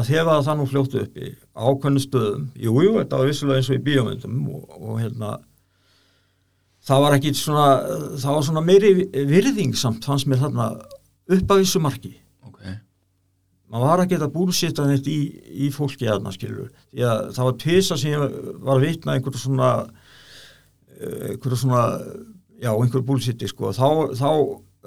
[0.00, 2.50] að þefa það nú fljóttu upp í ákveðnu stöðum.
[2.56, 5.36] Jú, jú, þetta var vissulega eins og í bíómyndum og, og hérna
[6.90, 7.66] það var ekki svona
[8.18, 8.90] það var svona meiri
[9.30, 10.70] virðing samt fannst mér þarna
[11.30, 12.14] upp að vissu marki.
[12.46, 12.64] Ok.
[13.70, 15.18] Maður var að geta búlsitta neitt í,
[15.66, 18.24] í fólki aðna skilur því að það var tvisa sem ég
[18.64, 19.70] var að vitna einhverju svona
[20.98, 21.84] eh, einhverju svona
[22.60, 23.70] já, einhverju búlsitti sko.
[23.76, 24.30] Þá, þá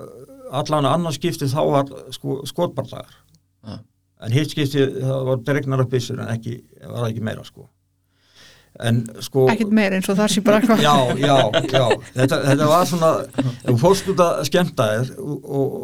[0.03, 0.17] eh,
[0.59, 3.19] allan annars skipti þá var sko, skotbardagar.
[3.63, 3.77] Já.
[4.27, 7.69] en hitt skipti það var dregnar upp byssur en ekki, var ekki meira sko
[9.21, 11.35] sko ekkert meir eins og það sé bara eitthvað já, já,
[11.69, 11.83] já
[12.15, 13.11] þetta, þetta var svona
[13.67, 15.75] þú fórst út að skemmta þér og, og,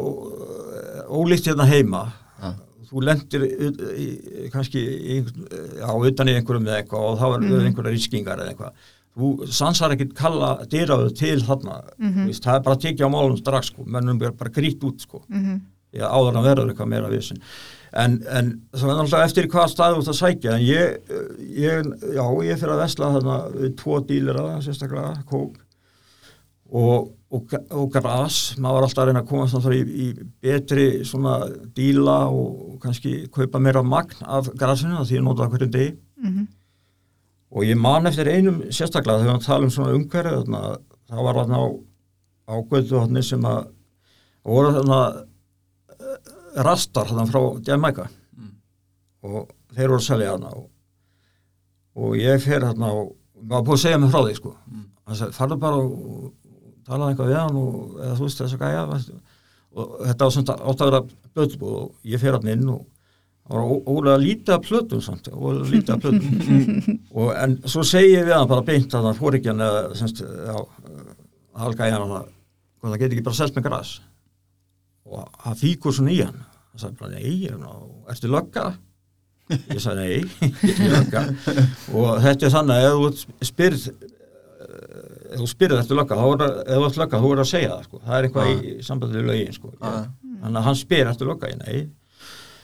[1.10, 2.02] og ólíkt hérna heima
[2.40, 2.54] Já.
[2.90, 4.08] þú lendir í,
[4.54, 7.66] kannski í, já, utan í einhverjum eða eitthvað og þá er mm.
[7.70, 8.88] einhverja rískingar eða eitthvað
[9.20, 12.28] þú sansar ekkit kalla dyraðu til þarna, Mhm.
[12.30, 15.02] Vist, það er bara að tekja á málum strax sko, mennum er bara grít út
[15.04, 15.60] sko Mhm.
[15.94, 17.42] já, áður að verður eitthvað meira vissin
[17.94, 20.58] en, en það er alltaf eftir hvað stað þú ert að sækja.
[20.58, 21.16] En ég,
[21.58, 25.58] ég já, ég fyrir að vesla þarna tvo dílera, sérstaklega kók
[26.70, 28.40] og, og, og gras.
[28.62, 30.08] Maður var alltaf að reyna að komast í, í
[30.44, 31.40] betri svona
[31.78, 35.98] díla og kannski kaupa meira magn af grasinu því ég nota það hverjum degi.
[36.20, 36.48] Mhm.
[37.50, 40.42] og ég man eftir einum sérstaklega þegar við tala um svona umhverju
[41.10, 41.68] það var þarna á,
[42.52, 43.62] á götu þarna sem að
[44.46, 45.00] voru þarna
[46.66, 48.08] rastar þarna frá Jamaica
[48.40, 48.52] Mm.
[49.24, 50.68] og þeir voru að selja þarna og,
[52.00, 53.10] og ég fer þarna og
[53.42, 54.54] maður búið að segja mig frá því sko.
[54.72, 54.86] Mm.
[55.10, 58.56] hann sagði farðu bara og, og talaði eitthvað við hann og eða þú veist þess
[58.56, 58.86] að gæja
[59.80, 61.02] og þetta átt að vera
[61.36, 62.86] blöðbúð og ég fer hann inn og
[63.50, 67.00] ó- ólega lítið af plötum samt, ólega lítið af plötum.
[67.20, 69.96] Og en svo segi ég við hann bara beint að hann fór ekki hann eða
[69.98, 70.58] semst, já,
[71.58, 72.28] halga í hann að
[72.86, 73.94] það geti ekki bara selt með gras
[75.10, 76.40] og hann fíkur svona í hann.
[76.70, 78.66] Hann sagði bara nei, er ertu lögga?
[79.50, 81.24] ég sagði nei, ég er ekki lögga.
[81.98, 86.26] Og þetta er þannig að ef þú spyrð eh, ef þú spyrð eftir lögga, þá
[86.30, 88.52] er það ef þú ert lögga, þú er að segja það sko, það er eitthvað
[88.54, 90.08] í sambandi við lögin sko, ég,
[90.44, 91.80] þannig að hann spyr eftir lögga, ég nei.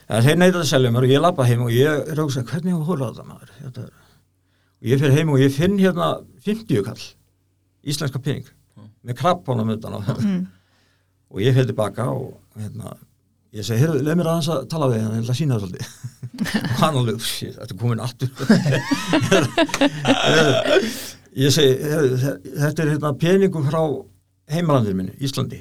[0.06, 2.76] En þeir neyta að selja mér og ég lappa heim og ég er að hvernig
[2.76, 3.54] hefur hórað þetta maður?
[3.64, 3.86] Þetta
[4.86, 6.10] og ég fyrir heim og ég finn hérna
[6.46, 7.06] 50 kall
[7.90, 8.46] íslenska pening
[9.06, 10.44] með krabbónum utan á Mm.
[11.36, 12.96] Og ég fyrir tilbaka og hérna
[13.56, 15.64] ég segi, heyrðu, leið mér aðeins að tala við hann, ég ætla að sína það
[15.66, 15.86] svolítið.
[16.60, 17.18] Og hann alveg,
[17.56, 18.30] þetta er komin aftur?
[21.36, 23.82] Ég segi heyrðu, þe- þetta er hérna peningum frá
[24.54, 25.60] heimalandir minni, Íslandi.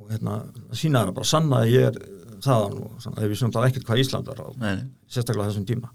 [0.00, 0.38] Og hérna,
[0.76, 1.98] sína er bara sanna að ég er
[2.40, 4.76] þaðan og svona, ef við sem það ekkert hvað Ísland var á Nei,
[5.12, 5.88] sérstaklega þessum tíma.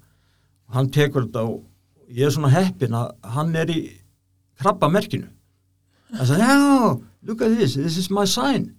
[0.76, 1.56] Hann tekur þetta og
[2.14, 3.80] ég er svona heppin að hann er í
[4.62, 5.30] krabbamerkinu.
[6.14, 6.54] Hann sagði, já,
[7.26, 8.72] look at this this is my sign.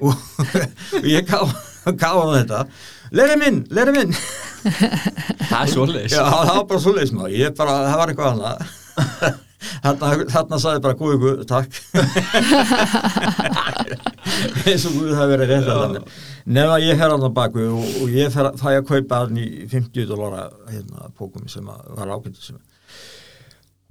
[0.00, 0.14] Og,
[1.16, 1.54] ég gaf
[1.84, 2.66] hann þetta.
[3.14, 4.14] Let him in, let him in.
[4.64, 8.56] Það er já, það var bara svo leysma ég bara, það var eitthvað annað.
[9.64, 11.72] Þarna, þarna sagði bara guði guð, takk.
[14.68, 17.64] Eins og guð það verið rétt að þannig nefn að ég fer hann á baku
[17.72, 22.50] og, og ég fæ að kaupa hann í 50 dólara hérna, pókum sem var ákveðið
[22.50, 22.58] sem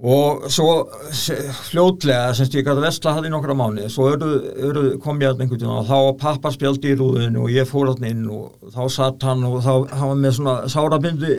[0.04, 0.68] og svo
[1.16, 1.38] se-
[1.70, 4.30] fljótlega semst ég gæti vesla hann í nokkra mánu svo eru,
[4.68, 7.68] eru, kom ég að einhvern veginn og þá var pappa spjaldi í rúðinu og ég
[7.70, 11.36] fór hann inn og þá satt hann og þá hann var með svona sárabindi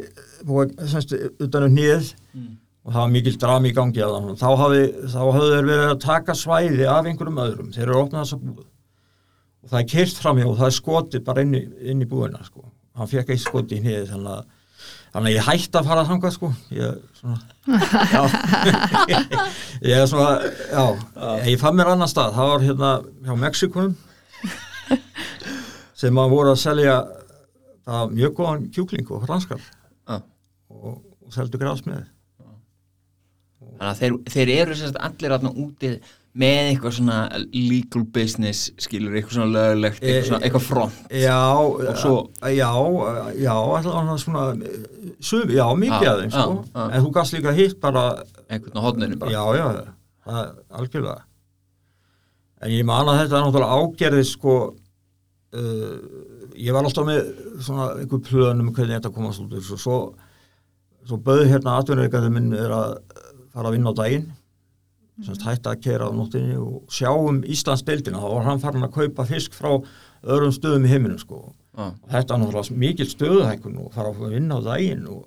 [0.89, 1.13] semst
[1.45, 2.09] utan um hnið
[2.85, 4.81] og það var mikil drama í gangi að hann þá hafði
[5.13, 8.65] þeir verið að taka svæði af einhverjum öðrum, þeir eru að opna þessa búð.
[9.65, 12.09] Og það er keirt fram hjá og það er skotið bara inn í, inn í
[12.09, 12.65] búðina sko.
[12.95, 14.43] hann fekk eitt skotið í hnið þannig að,
[15.13, 16.47] þannig að ég hætti að fara þangað sko.
[16.75, 16.85] ég
[17.19, 17.39] svona
[19.89, 20.33] ég er svona
[20.71, 20.85] já,
[21.49, 22.35] ég fann mér annar stað.
[22.37, 22.89] Það var hérna
[23.27, 23.93] hjá Mexikunum
[25.95, 26.95] sem að voru að selja
[27.85, 29.61] var mjög góðan kjúkling og franskar.
[30.09, 30.93] Og,
[31.25, 32.03] og seldu grásmið
[33.75, 35.89] Þannig að þeir, þeir eru allir aðna úti
[36.35, 37.17] með eitthvað svona
[37.55, 40.97] legal business skilur, eitthvað svona löglegt eitthvað, svona, eitthvað front.
[41.15, 41.37] Já,
[42.01, 42.71] svo- já,
[43.39, 44.47] já, allavega svona,
[45.23, 46.57] sum, já, mikið þeim, sko,
[46.89, 48.03] en þú gafst líka hitt bara,
[48.49, 49.31] einhvern á hodninu bara.
[49.31, 49.67] Já, já,
[50.27, 51.21] það er algjörlega.
[52.65, 54.57] En ég man að þetta er náttúrulega ágerðið, sko,
[55.55, 55.97] uh,
[56.55, 57.27] ég var alltaf með
[57.63, 59.97] svona einhver plönum hvernig þetta komast út, og svo,
[61.05, 62.97] svo bauð hérna atvinnureikandi minn er að
[63.55, 64.27] fara að vinna á daginn,
[65.23, 68.83] semst hætta að kera á nóttinni og sjá um Íslands deildina, þá var hann farin
[68.83, 69.69] að kaupa fisk frá
[70.25, 74.57] öðrum stöðum í heiminum, sko, og þetta var náttúrulega mikil stöðuhækkun og fara að vinna
[74.59, 75.21] á daginn og,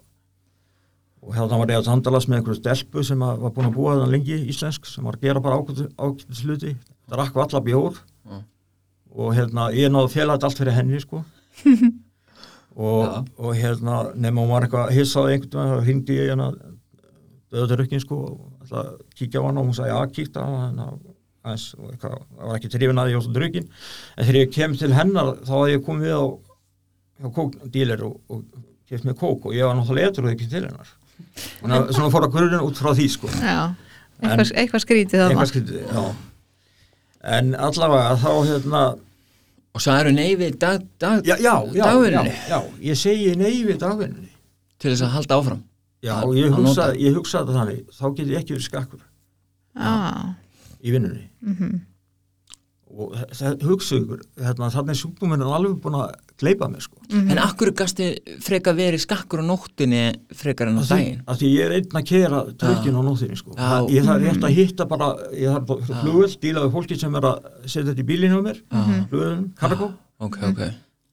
[1.23, 4.13] og hérna var ég að samtalast með einhverju stelpu sem var búin að búa þannig
[4.19, 6.75] lengi íslensk sem var að gera bara ákveðs hluti.
[7.09, 8.03] Það rakk alla bjór.
[8.29, 8.43] Já.
[9.19, 11.25] og hérna ég náðu félagat allt fyrir henni sko.
[12.79, 13.25] Og, Já.
[13.43, 16.45] og hérna nema hún var eitthvað hissaði einhvern veginn þá hringdi ég hérna
[17.51, 20.49] döðurökkin sko og að kíkja á hana og hún sagði já kíkta á
[21.49, 24.91] og eitthvað, það var ekki trefin að ég á drukkin en þegar ég kem til
[24.93, 26.25] hennar þá hafði ég komið við á
[27.19, 30.65] hjá kókdíler og, og keft með kók og ég var náttúrulega etur og ekki til
[30.67, 30.95] hennar.
[31.67, 33.31] Að svona fór að grunin út frá því sko.
[33.33, 33.75] Já,
[34.23, 36.05] eitthvað, eitthvað skrítið eitthvað skrítið, já.
[37.39, 38.83] En allavega þá hérna
[39.75, 43.81] og sagður nei við dag, dag, já, já, já, já, já, ég segi nei við
[43.83, 44.31] dagvinnunni.
[44.79, 45.65] Til þess að halda áfram
[46.03, 46.99] já, Að- ég að hugsa, nota.
[46.99, 49.01] ég hugsa þetta þannig þá get ég ekki verið skakkur.
[49.79, 50.35] Já,
[50.85, 51.29] í vinnunni.
[51.43, 51.81] Mhm.
[52.99, 56.97] og það hugsa ykkur hérna, þannig er sjúkdóminn alveg búin að gleipa mig sko.
[57.13, 58.07] En akkur gasti
[58.43, 60.01] frekar verið skakkur á nóttinni
[60.35, 61.21] frekar en á daginn?
[61.29, 63.53] að því ég er einn að kera trökkin á nóttinni sko.
[63.55, 63.87] Já.
[63.93, 67.21] ég þarf rétt að hitta bara ég þarf bara flugvöld, díla við fólki sem er
[67.29, 68.63] að setja þetta í bílinn hjá mér
[69.11, 70.63] flugvöldum, kargo ok, ok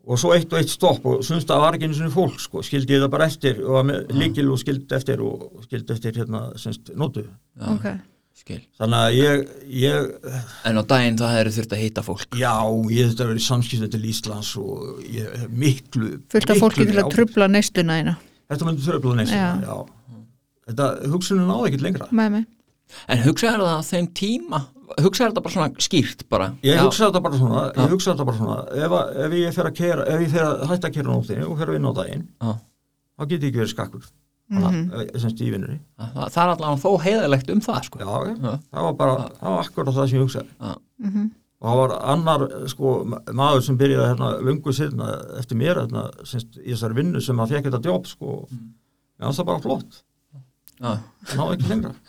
[0.06, 2.62] og svo eitt og eitt stopp og sumst að var ekki einu sinni fólk sko,
[2.66, 6.20] skildi ég það bara eftir og var með líkil og skildi eftir og skildi eftir
[6.22, 7.88] hérna semst nótu Já, ok.
[8.38, 8.60] skil.
[8.78, 9.44] þannig að ég,
[9.82, 10.30] ég
[10.70, 12.54] en á daginn þá hefur þurft að hitta fólk já,
[12.94, 17.12] ég þetta verið samskipti til Íslands og ég hef miklu af miklu fólki til að
[17.16, 18.16] trubla neistuna eina.
[18.52, 19.48] þetta myndi tröfla neins Já.
[19.66, 19.78] já.
[20.70, 22.46] þetta hugsunin náði ekkert lengra Með mig.
[23.10, 24.62] en hugsaður það á þeim tíma
[25.02, 26.82] hugsaður þetta bara svona skýrt bara Ég Já.
[26.86, 29.76] hugsa þetta bara svona, ég hugsa þetta bara svona ef, að- ef ég fer að
[29.80, 31.94] kera, ef ég fer að hætta að kera á nóttinni og fer að vinna á
[32.02, 32.52] daginn Já.
[33.16, 34.12] þá get ég ekki verið skakkur mm
[35.18, 37.98] semst í vinnunni það, það er allavega þó heiðalegt um það sko.
[37.98, 38.54] já, já, Já.
[38.76, 40.72] það var bara, það var akkurat það sem ég hugsaði Já.
[41.02, 41.24] Mhm.
[41.62, 45.08] og það var annar sko, ma- maður sem byrjaði hérna lungu sérna
[45.40, 48.68] eftir mér hérna, semst, í þessari vinnu sem að fekk þetta jobb sko, mm.
[49.18, 49.92] já, það var bara flott
[50.76, 50.98] það
[51.40, 51.94] náði ekki lengra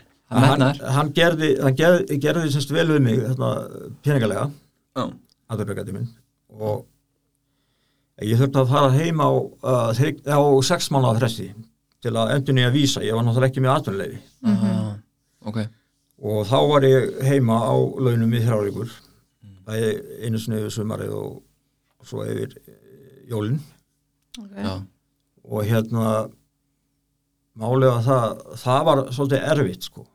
[0.31, 0.61] hann,
[0.95, 3.49] hann gerði, hann gerði, gerði semst vel við mig hérna,
[4.05, 4.45] peningalega
[5.97, 6.07] minn
[6.61, 6.85] og
[8.21, 11.49] ég þurfti að fara heim á, uh, þrygg- á sex mánuða fresti
[12.01, 14.97] til að endur nýja vísa, ég var náttúrulega ekki með atvinnuleifi Já.
[15.45, 15.59] ok.
[16.21, 18.91] Og þá var ég heima á launum í þrjáríkur
[19.65, 19.91] bæði
[20.25, 21.41] einu yfir sumarið og,
[22.01, 23.59] og svo yfir eh, jólin.
[24.39, 24.51] Ok.
[24.57, 24.73] Já.
[25.51, 26.29] og hérna
[27.57, 30.05] málega það, það var svolítið erfitt sko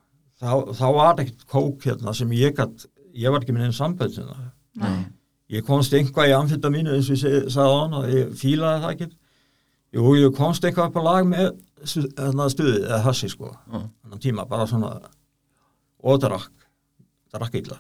[0.41, 3.77] þá, þá var ekkert kók hérna sem ég gætt ég var ekki með einn
[4.77, 5.07] Nei.
[5.57, 8.95] ég komst einhvað í amfetamínu eins og ég sagði á hann og ég fílaði það
[8.97, 9.09] ekki
[9.97, 11.47] jú, ég komst einhvað upp á lag með
[11.89, 13.53] stu- þarna stuðið eða hassi sko.
[13.71, 14.91] Þannig tíma, bara svona
[16.07, 16.67] og drakk,
[17.33, 17.79] drakk illa.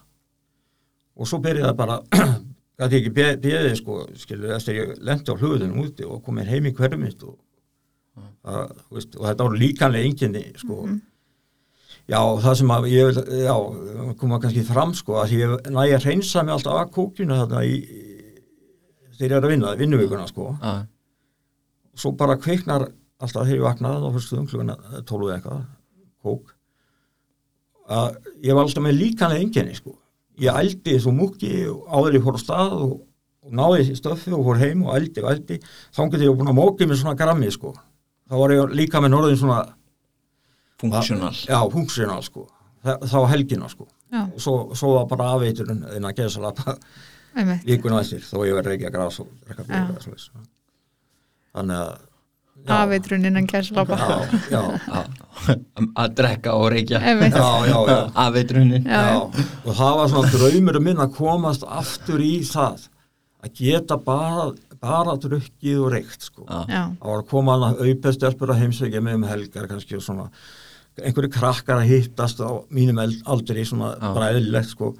[1.16, 1.99] Og svo byrjaði bara
[2.81, 6.49] gæti ekki beðið sko skilu, þess að ég lendi á hlugðunum úti og kom mér
[6.55, 7.37] heim í hverju mitt og,
[8.47, 10.81] að, þú veist, og þetta voru líkanlega enginni sko
[12.11, 13.55] já, það sem að ég vil já,
[14.21, 17.79] koma kannski fram sko að ég næ að reynsa mig alltaf að kókjuna þarna í
[19.16, 20.75] þegar ég er að vinna, vinnuvíkuna sko Já,
[21.97, 24.77] svo bara kveiknar alltaf þegar ég vaknaði á fyrstuðum klukkan
[25.09, 25.64] 12 eða eitthvað,
[26.27, 26.57] kók
[27.87, 29.95] að ég var alltaf með líkanlega enginni sko.
[30.42, 32.95] Ég ældi svo múki áður fór á stað og,
[33.47, 36.51] og náði í stöffi og fór heim og ældi og ældi þá getur ég búin
[36.53, 37.73] að mókið með svona grammi sko.
[38.27, 39.61] Þá var ég líka með norðin svona
[40.81, 42.47] funksjónal já, funksjónal sko.
[42.87, 43.89] Þá helgina sko.
[44.41, 46.77] Svo, svo var bara afveiturinn innan að salata
[47.37, 47.65] einmitt.
[47.67, 50.29] vikuna eftir þó ég verði ekki að bjóða eða svoleiðis.
[51.57, 51.97] Þannig að
[52.67, 52.75] já.
[52.77, 53.97] Afeitrun innan kæslapa.
[54.51, 54.61] Já,
[54.97, 55.55] já,
[56.03, 57.37] að drekka og reykja Einmitt.
[57.37, 57.99] já, já, já.
[58.27, 62.87] afveitrunin Já, Já, og það var svona draumur minn að komast aftur í það
[63.47, 64.49] að geta bara,
[64.83, 66.47] bara drukkið og reykt sko.
[66.49, 70.31] Það var að koma að auðbestelpur að heimsækja með um helgar kannski og svona
[71.03, 74.07] einhverju krakkar að hittast á mínum aldri svona Já.
[74.15, 74.95] bara eðlilegt sko.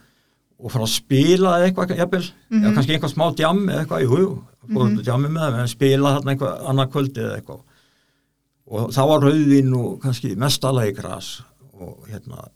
[0.57, 4.29] Og fara að spila eða eitthvað jafnvel, eða kannski einhvað smá djam eða eitthvað, jú,
[4.67, 5.03] mm -hmm.
[5.05, 7.61] djammi með þeim en spila þarna eitthvað annað kvöldi eða eitthvað.
[8.67, 11.43] Og það var rauðin og kannski mestalagi gras
[11.77, 12.49] og hérna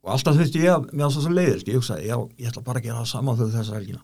[0.00, 2.64] og alltaf þurfti ég að, mér var svo svo leiðilt ég hugsaði, já, ég ætla
[2.64, 4.00] bara að gera það saman þau þessa helgina,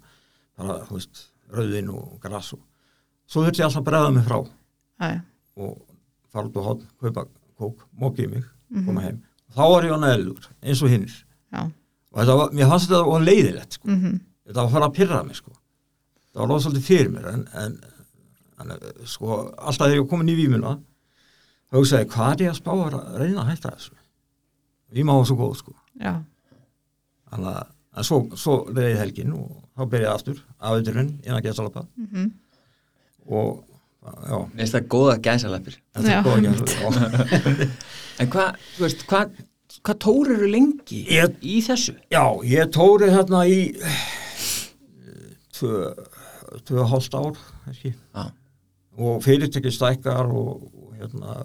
[0.56, 1.22] bara, þú veist
[1.56, 2.60] rauðin og gras og
[3.26, 4.38] svo þurfti ég alltaf að bregða mig frá.
[4.96, 5.20] Já.
[5.56, 5.72] og
[6.32, 7.26] fara út á hotn, kaupa
[7.56, 8.44] kók, mókið mig,
[8.86, 9.20] koma heim
[9.56, 11.12] þá var ég á neðlur, eins og hinnir
[11.52, 11.60] já.
[11.66, 13.88] og þetta var, mér fannst þetta var leiðilegt sko.
[13.92, 14.00] Mm
[14.46, 15.52] þetta var að fara að pyrra mig sko.
[16.32, 17.78] það var rosalega fyrir mér en, en,
[18.62, 18.74] en
[19.04, 20.76] sko, alltaf þegar ég komin í vímuna
[21.66, 23.96] þá hugsaði, ég, hvað er ég að spá að reyna að hætta þessu
[24.94, 25.74] víma var svo góð sko.
[25.98, 27.64] þannig að
[27.96, 32.34] en svo, svo leiði helgin og þá byrjaði aftur afveiturinn innan gesalapa Mm
[33.26, 33.75] og já,
[34.06, 37.68] Mér finnst það góða gæsaleppir þetta er góð ekki
[38.22, 39.36] En hvað, þú veist, hvað
[39.86, 41.94] hvað tórir eru lengi Ég- í þessu?
[42.10, 43.58] Já, ég tóri þarna í
[45.56, 45.92] tvö,
[46.76, 47.38] og hálft ár.
[47.84, 48.24] Já,
[48.96, 51.36] og fyrirtekki stækkar og, og hérna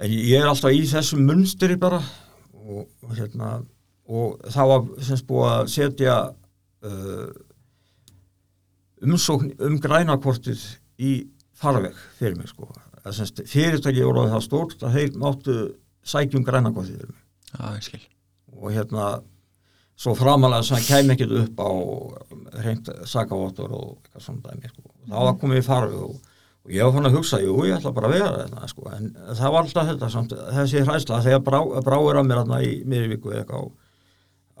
[0.00, 2.00] en ég er alltaf í þessum munstri bara.
[2.60, 3.60] Og, og hérna
[4.10, 6.16] og það var semst búið að setja
[6.84, 7.28] uh,
[9.00, 10.62] umsókn um grænakortið
[11.00, 11.12] í
[11.60, 12.68] farveg fyrir mig sko.
[13.00, 15.58] Fyrirtæki voru það stórt að þeir máttu
[16.06, 17.26] sækjum grænakortið fyrir mig.
[17.50, 18.02] Já, ég skil.
[18.60, 19.10] Og hérna
[20.00, 21.70] svo framalega sem kem ekkert upp á
[22.64, 24.84] reynd sakavottur og eitthvað svona dæmi sko.
[24.88, 26.14] og það var komið í farfi og,
[26.64, 28.86] og ég var fann að hugsa, jú, ég ætla bara að vera þetta sko.
[28.96, 32.72] en það var alltaf þetta samt, þessi hræsla þegar brá, bráir að mér hérna í
[32.88, 33.70] miðurvíku eitthvað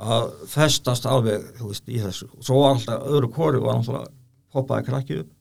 [0.00, 2.28] að festast alveg, þú veist, í þessu.
[2.36, 4.12] Og svo var alltaf öðru kori var náttúrulega
[4.54, 5.34] poppaði krakkið upp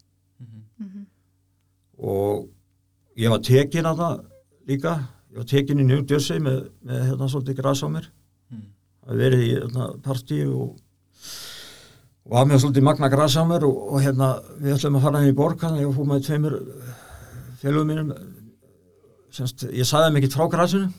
[2.00, 2.48] og
[3.20, 4.22] ég var tekin að það
[4.72, 4.96] líka.
[5.30, 8.08] Ég var tekin í Jersey með, með hérna svolítið græs á mér.
[9.10, 10.80] Að verið í hérna, partí og,
[12.30, 15.22] og að mér svolítið magna græs á mér og, og hérna við ætlum að fara
[15.24, 16.58] inn í borg þannig að ég fór með tveimur
[17.62, 18.12] félugum mínum.
[19.34, 20.90] Semst, ég sagði þeim ekkert frá græsinu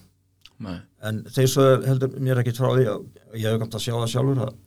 [0.60, 0.76] Nei,
[1.08, 4.10] en þeir svo heldur mér ekkert frá því að ég hef gæmt að sjá það
[4.12, 4.58] sjálfur að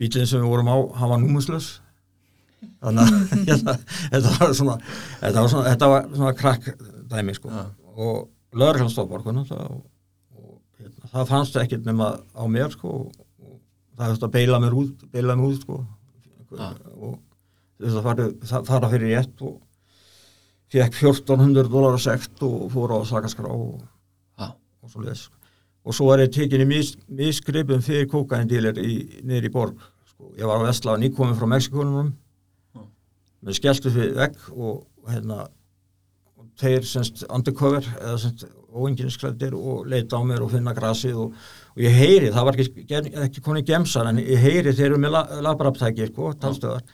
[0.00, 1.68] bílinn sem við vorum á, hann var númuslös
[2.84, 3.76] þannig að hérna,
[4.12, 4.78] þetta var svona
[5.20, 6.70] þetta var svona, þetta var svona krakk
[7.12, 7.66] dæmi sko Já.
[7.96, 8.16] og
[8.56, 9.52] lögurhjálp stoppar og,
[10.36, 13.60] og hérna, það fannst ekkert nema á mér sko og, og
[13.96, 15.84] það hefði að beila mér út beila mér út sko
[16.56, 16.72] Já.
[16.96, 17.16] og
[17.80, 18.28] þess að fara,
[18.64, 19.56] fara fyrir rétt og
[20.72, 23.82] fekk 1400 dólar sekt og fór á sakaskrá og
[24.38, 24.50] já,
[24.82, 25.26] og svo leis
[25.86, 30.32] og svo er ég tekin í mis, misgripum fyrir kókaindílir niður í borg sko.
[30.34, 32.25] ég var á Vestla nýkominn frá Mexikónunum Já.
[33.46, 35.46] Með skelltu fyrir vegg og, hérna
[36.36, 41.40] og þeir semst undercover eða semst óenginsklættir og leita á mér og finna grasið og,
[41.72, 42.86] og ég heyri, það var ekki,
[43.24, 46.84] ekki konið gemsar en ég heyri þeir eru með la, labraptæki sko, talstöðar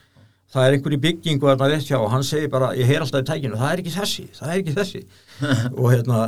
[0.53, 3.23] það er einhver í byggingu þarna rétt hjá og hann segir bara, ég heyr alltaf
[3.25, 5.01] í tækinu, það er ekki þessi, það er ekki þessi.
[5.81, 6.19] Og hérna,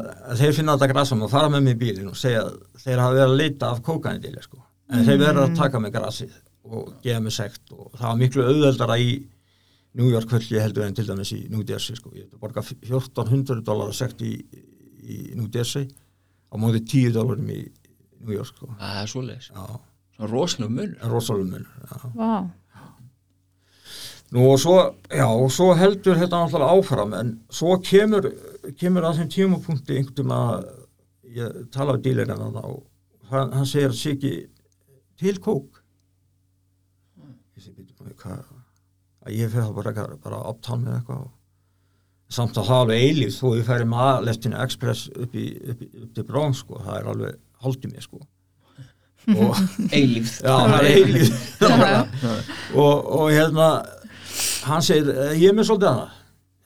[0.40, 2.56] þeir finna þetta grasam og fara með mig í bílinn og segja að
[2.86, 4.62] þeir hafa verið að leita af kókanindíli sko.
[4.92, 6.32] en þeir verður að taka mig grasið
[6.64, 9.10] og gefa mig sekt og það var miklu auðveldara í
[9.94, 12.10] New York kvöldi heldur en til dæmis í New Jersey sko.
[12.14, 14.34] ég borga 1400 dólar sekt í,
[15.02, 15.86] í New Jersey
[16.50, 17.60] á móti 10 dólarum í
[18.24, 18.70] New York sko.
[18.80, 19.66] það er já,
[20.14, 21.96] Svona rosalega mun rosalum mun já.
[22.14, 22.34] Vá,
[24.34, 24.78] Nú og svo,
[25.14, 28.26] já, og svo heldur þetta náttúrulega áfram en svo kemur,
[28.80, 30.64] kemur að þeim tímapunkti einhvern veginn að
[31.36, 34.32] ég tala við dílirinn að það og hann, hann segir að ekki
[35.22, 35.82] til kók
[37.54, 37.86] ég segi,
[38.18, 38.42] hvað
[39.24, 41.32] að ég fyrir það bara, bara áptann með eitthvað og
[42.34, 46.14] samt að er alveg eilíf þó ég færi með aðlestinu Express upp, í, upp, upp
[46.16, 48.20] til Brón sko, það er alveg haldið mér sko.
[49.34, 49.60] Og
[49.98, 51.30] eilífð Já, það er eilíð
[52.82, 53.68] og, og hérna
[54.66, 56.10] hann segir, "Eh, ég er með svolítið hana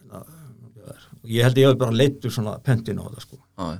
[0.01, 0.97] Hérna,
[1.29, 3.39] ég held ég hef bara leittur svona pentin á það sko.
[3.59, 3.79] Já,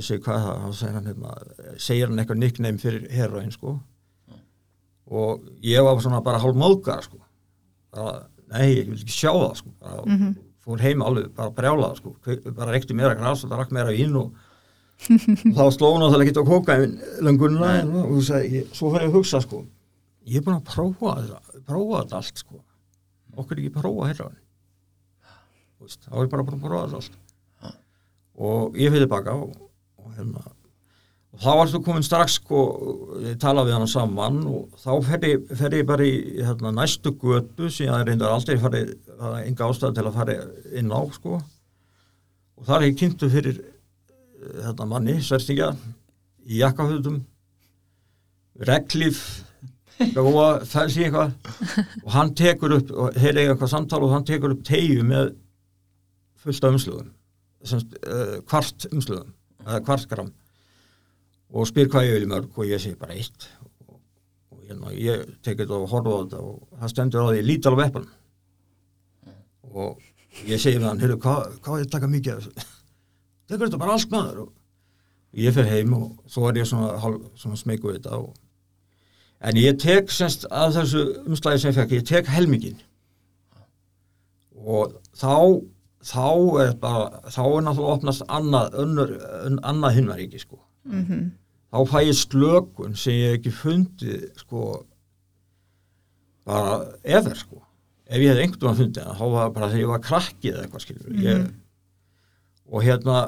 [0.00, 3.78] ég segi hvað það, hann segir hann hérna segir hann eitthvað nickname fyrir heroin sko.
[5.10, 7.18] Og ég var svona bara hálf móðgar sko
[7.94, 8.14] bara,
[8.52, 9.74] nei, ég vil ekki sjá það sko.
[9.82, 10.30] Bara,
[10.64, 12.14] fór heim alveg, bara brjálað sko.
[12.50, 14.32] Bara reykti meira græs og það rakk meira vín og
[15.00, 16.76] þá sló hún náttúrulega ekki á kóka
[17.24, 19.64] löngunna og þú ég, svo fyrir ég að hugsa sko.
[20.28, 22.60] Ég er búin að prófa þetta prófa þetta allt sko.
[23.40, 24.10] Okkur ekki að prófa
[25.80, 27.76] veist, þá er ég bara búin að prófa þetta allt.
[28.40, 29.54] Og ég fyrir tilbaka og,
[30.00, 30.44] og hérna
[31.30, 32.60] og þá varstu komin strax sko
[33.22, 37.70] ég tala við hann saman og þá fer ég, ég bara í hérna, næstu götu
[37.70, 40.36] sem ég reyndar aldrei farið það er enga ástæð til að fara
[40.80, 41.40] inn á sko.
[42.60, 45.70] Og þar er ég kynntu fyrir eh, hérna manni, sverstingja
[46.48, 47.20] í jakkafötum
[48.66, 49.22] reglif
[50.16, 51.34] góða, þessi eitthvað.
[52.06, 55.34] Og hann tekur upp, og þeir eiga eitthvað samtal og hann tekur upp tegju með
[56.40, 57.10] fullt af umslugum
[57.68, 59.34] semst, uh, kvart umslugum
[59.66, 60.30] eða kvartgram
[61.50, 63.96] og spyr hvað ég vil mörg og ég segi bara eitt og,
[64.54, 67.76] og hérna, ég tekið þetta og horfa á þetta og það stendur á því lítal
[67.78, 68.06] veppan
[69.70, 70.04] og
[70.46, 72.68] ég segi við hann, heyrðu, hvað, hvað er þetta taka mikið af þessu?
[73.50, 76.94] tekur þetta bara allt maður og ég fer heim og svo er ég svona,
[77.38, 78.30] svona smeyku við þetta og
[79.40, 82.80] En ég tek semst að þessu umslæði sem ég fekk, ég tek helmingin
[84.60, 85.62] og þá
[86.04, 86.26] þá
[86.64, 88.76] er bara, þá er náttúrulega opnast annað,
[89.68, 90.60] annað himnaríki sko.
[90.84, 91.30] Mhm.
[91.70, 94.68] Þá fæ ég slökun sem ég hef ekki fundið sko
[96.48, 97.60] bara efer sko.
[98.10, 100.54] Ef ég hef einhvern veginn fundið það, þá var það bara þegar ég var krakkið
[100.54, 101.20] eða eitthvað skilur.
[101.26, 101.44] Ég,
[102.70, 103.18] og hérna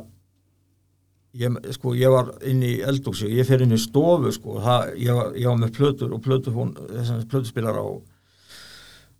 [1.39, 4.95] ég, sko, ég var inn í eldúsi og ég fer inn í stofu sko, það,
[5.01, 7.87] ég, var, ég var með plötur og plötufón, þessum plötuspilar á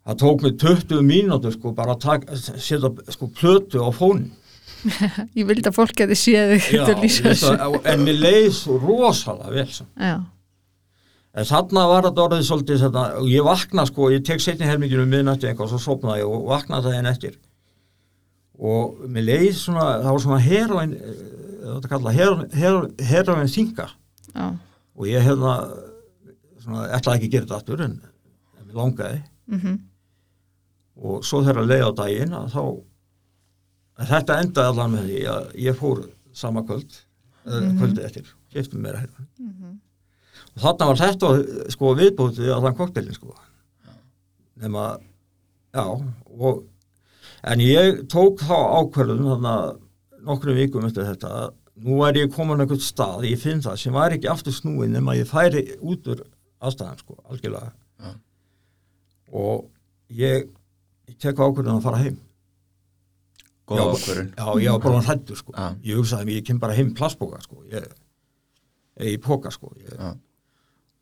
[0.03, 4.31] það tók mig 20 mínútur sko, bara að setja sko, plötu á fónin
[5.39, 6.55] Ég vildi að fólk geti séð
[7.93, 9.67] en mér leið svo rosalega vel.
[10.03, 10.17] Já,
[11.33, 15.07] en þarna var þetta orðið svolítið þetta, og ég vakna sko, ég tek setni helminginu
[15.07, 17.39] um miðnætti eitthvað og svo sopnaði og vaknaði það einn eftir.
[18.63, 20.99] Og mér leið svona, það var svona heroin
[21.63, 23.89] þetta kalla heroin, heroin, þinga
[24.43, 25.55] og ég hefða
[26.63, 27.97] svona, ætlaði ekki að gera þetta aftur en,
[28.59, 29.21] en mér langaði.
[29.53, 29.79] Mhm,
[31.03, 32.63] og svo þegar að leið á daginn að þá
[34.03, 36.05] að þetta endaði allan með því að ég fór
[36.37, 39.73] sama kvöld mm kvöldi eftir, kefti mér að hérna.
[40.53, 41.31] Og þarna var þetta
[41.75, 43.33] sko viðbútið allan koktelin sko.
[44.63, 44.85] Nema
[45.75, 45.87] já
[46.39, 46.63] og
[47.43, 49.55] en ég tók þá ákvörðun þarna
[50.23, 51.51] nokkrum vikum eftir þetta að
[51.83, 55.17] nú er ég komin einhvern stað, ég finn það sem var ekki aftur snúin nema
[55.19, 56.23] ég færi út úr
[56.63, 57.73] aðstæðan sko, algjörlega.
[57.99, 58.13] Já.
[59.33, 59.65] og
[60.15, 60.47] ég,
[61.09, 62.21] ég tek ákvörðun að fara heim
[63.73, 65.53] góða Já, ákvörun Já, ég var bara hrættur sko.
[65.57, 65.67] Já.
[65.89, 67.63] Ég hugsaði mér, ég kem bara heim í plastbóka sko.
[67.73, 67.89] Ég,
[69.13, 69.73] í póka sko.
[69.81, 70.13] Ég, Já.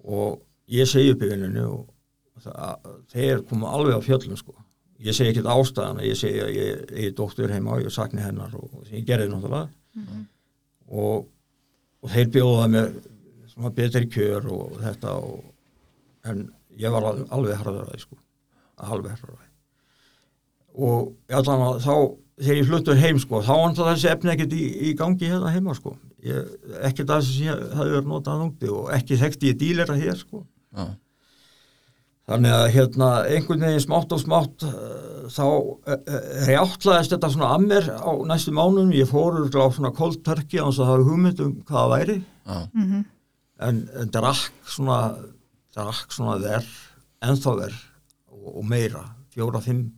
[0.04, 0.40] og
[0.70, 1.86] ég segi upp í vinnunni og
[2.40, 4.54] það, þeir koma alveg á fjöllum sko.
[5.00, 8.20] Ég segi ekkert ástæðana, ég segi að ég ég er dóttur heima og ég sakni
[8.20, 9.68] hennar og sem ég gerði náttúrulega
[10.90, 11.26] og,
[12.02, 12.90] og þeir bjóða mér
[13.50, 15.38] svona betri kjör og þetta og,
[16.28, 16.42] en
[16.80, 18.18] ég var al- alveg harður að því sko.
[18.90, 19.48] alveg harður að því
[20.80, 21.94] og allan að þá
[22.40, 25.76] þegar ég fluttur heim sko, þá var þessi efni ekkert í, í gangi hérna heima
[25.76, 25.94] sko.
[26.24, 26.48] ég,
[26.88, 30.18] ekkert að þessi sem ég hafði verið notað núti og ekki þekkti ég dílera hér
[30.20, 30.42] sko.
[30.70, 30.86] Já.
[32.30, 36.12] þannig að hérna einhvern veginn smátt og smátt uh, þá uh,
[36.46, 40.76] rjáttlaðist þetta svona að mér á næstu mánum ég fór á svona cold turkey og
[40.76, 42.56] það hafi hugmynd um hvað það væri Já.
[42.70, 43.02] mhm,
[43.66, 45.00] en, en drakk svona
[45.74, 46.70] drakk svona verð
[47.26, 47.82] ennþá verð
[48.30, 49.02] og, og meira
[49.34, 49.88] fjóra, fimm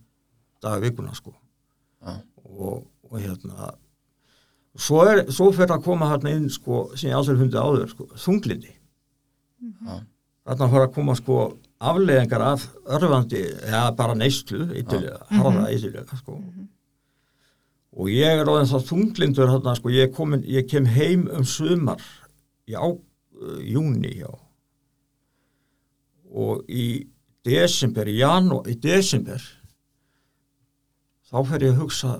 [0.63, 1.35] daga vikuna sko
[2.03, 2.17] Já.
[2.53, 3.73] Og, og hérna
[4.75, 8.07] svo, er, svo fyrir að koma hérna inn sko, sem ég aldrei fundið áður sko,
[8.25, 9.99] þunglindi Já.
[10.47, 11.39] þarna fyrir að koma sko
[11.83, 16.37] afleðingar af örfandi eða bara neyslu ytterlega, harða ytterlega sko.
[17.93, 22.01] Og ég er óðin það þunglindur þarna sko, ég, komin, ég kem heim um sumar
[22.69, 24.31] í á, uh, júni já.
[26.33, 27.05] Og í
[27.45, 29.43] desember, í janúar, í desember
[31.29, 32.13] þá fer ég að hugsa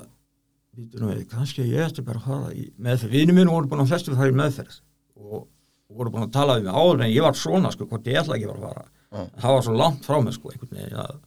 [0.78, 4.16] við, kannski ég ætti bara að fara í meðferð, vinnu mínu voru búin að flestu
[4.18, 4.80] fara í meðferð
[5.20, 5.46] og,
[5.94, 8.38] voru búin að tala við mig áður en ég var svona sko, hvort ég ætla
[8.40, 8.88] ekki að fara.
[9.14, 9.20] Já.
[9.44, 11.20] það var svo langt frá mig sko einhvern veginn að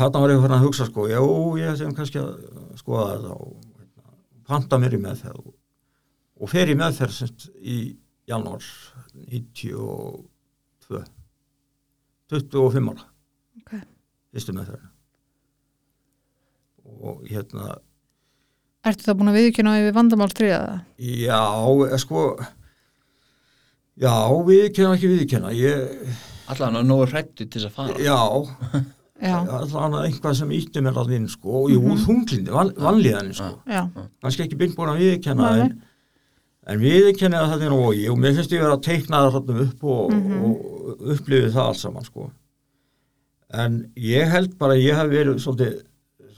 [0.00, 1.20] þarna var ég farin að hugsa sko, já,
[1.60, 2.32] ég ætti kannski að
[2.80, 4.16] skoða þetta og hérna,
[4.50, 5.54] panta mér í meðferð og,
[6.42, 7.78] og fer í meðferð semst í
[8.28, 8.66] janúar
[9.28, 10.26] 92
[12.28, 13.06] 25 ára.
[13.62, 13.72] Ok.
[14.34, 14.90] fyrstu meðferðina.
[16.98, 17.78] Og hérna
[18.86, 20.80] Ertu það búin að viðkjöna yfir vandamál þriða?
[20.98, 21.40] já,
[21.88, 22.20] eh, sko
[23.98, 24.12] já,
[24.46, 26.14] viðkenna ekki viðkenna ég,
[26.52, 28.18] allan að nógu hrættu til þess að fara já,
[29.18, 32.02] Já, allan að einhvað sem ítti mér að inn sko, og jú, Mhm.
[32.06, 33.48] þunglindi, van, vanlíðan sko.
[33.66, 33.80] já,
[34.22, 35.00] kannski ekki byggt búin að
[35.42, 35.60] nei.
[35.64, 35.82] en,
[36.70, 39.82] en viðkenna það er nógi og mér finnst ég vera að teikna það þarna upp
[39.84, 40.44] og, Mhm.
[40.44, 42.30] og upplifið það allt saman sko.
[43.50, 45.82] en ég held bara að ég hef verið svolítið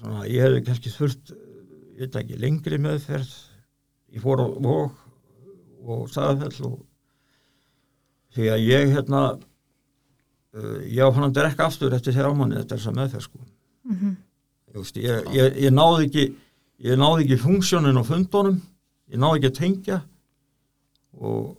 [0.01, 1.33] svona, ég hef kannski þurft
[2.01, 3.31] veit ekki, lengri meðferð.
[4.11, 4.97] Ég fór á vók
[5.87, 6.81] og staðafell og
[8.35, 12.77] því að ég hérna uh, ég á hann að drekka aftur eftir þér ámanni þetta
[12.77, 13.41] er þess að meðferð sko.
[13.91, 14.19] Mhm,
[14.71, 16.25] Ég veist, ég, ég, ég náði ekki
[16.87, 18.61] ég náði ekki funksjónin á fundunum
[19.11, 19.97] ég náði ekki að tengja
[21.19, 21.57] og,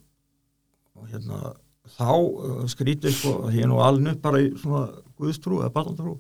[0.96, 1.56] og hérna
[1.98, 4.86] þá uh, skrítið sko að ég er nú alveg bara í svona
[5.20, 6.16] guðstrú eða barnatrú.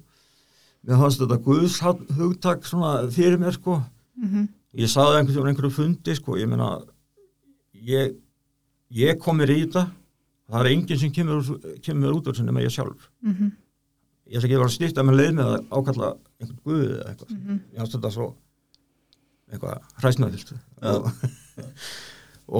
[0.82, 1.80] Mér fannst þetta guðs
[2.17, 3.80] hugtak svona fyrir mér sko
[4.22, 4.45] mhm,
[4.82, 6.69] ég saði einhvern veginn einhverju fundi sko ég meina
[7.74, 8.13] ég,
[9.01, 9.88] ég kom mér í þetta.
[10.51, 11.49] Það er enginn sem kemur,
[11.84, 13.51] kemur út úr sem nema ég sjálf mhm,
[14.32, 16.09] ég ætla ekki að vera að stýta með leið með að ákalla
[16.39, 17.36] einhvern guð eða eitthvað.
[17.36, 18.28] Mhm, ég fannst þetta svo
[19.51, 20.91] eitthvað hræsnafyllt Já.
[20.91, 21.07] og,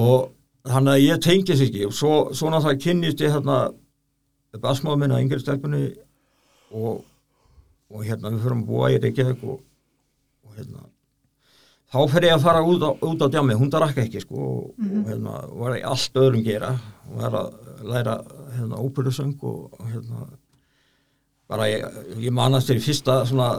[0.02, 1.86] og þannig að ég tengi sér ekki.
[1.88, 3.58] Og svo, svona það kynnist ég hérna
[4.60, 5.86] basmáð minna yngri stelpunni
[6.76, 7.04] og,
[7.92, 9.62] og hérna við fyrir að búa í Reykjavík og,
[10.44, 10.84] og hérna
[11.92, 14.68] þá fer ég að fara út á, út á djami hún drakk ekki sko og,
[14.76, 16.72] og hérna var í allt öðrum gera
[17.10, 17.50] og var að
[17.92, 18.18] læra
[18.56, 20.28] hérna óperusöng og, hérna
[21.52, 21.84] bara ég,
[22.22, 23.54] ég manast til fyrsta svona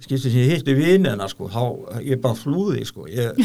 [0.00, 3.06] skipti sem ég hitti vinina sko, þá ég bara flúði sko.
[3.10, 3.36] Ég,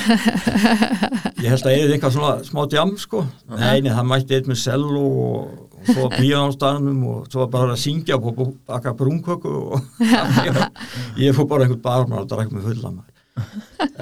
[1.43, 4.49] ég held að ég hefði eitthvað svona smá djam sko, nei, nei, það mætti eitt
[4.49, 5.65] með cello og,
[5.95, 10.05] og svo staðnum og svo bara að syngja og baka brúnköku og
[11.21, 13.14] ég, fór bara einhvern barmar og drakk mig fulla maður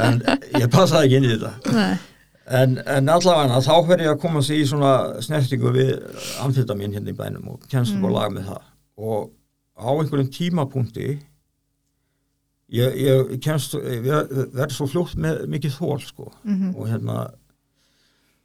[0.08, 0.20] en
[0.60, 1.78] ég passaði ekki inn í þetta.
[1.78, 1.94] Nei,
[2.44, 4.90] En, en allavega þá fer ég að koma sér í svona
[5.24, 5.94] snertingu við
[6.44, 8.66] amfetamin hérna í bænum og kemst upp á lag með það.
[9.00, 9.30] Og
[9.80, 11.06] á einhverjum tímapunkti
[12.76, 14.04] ég, ég kemst ég
[14.58, 16.28] verð svo fljótt með mikið þól sko.
[16.44, 17.18] Mhm, og hérna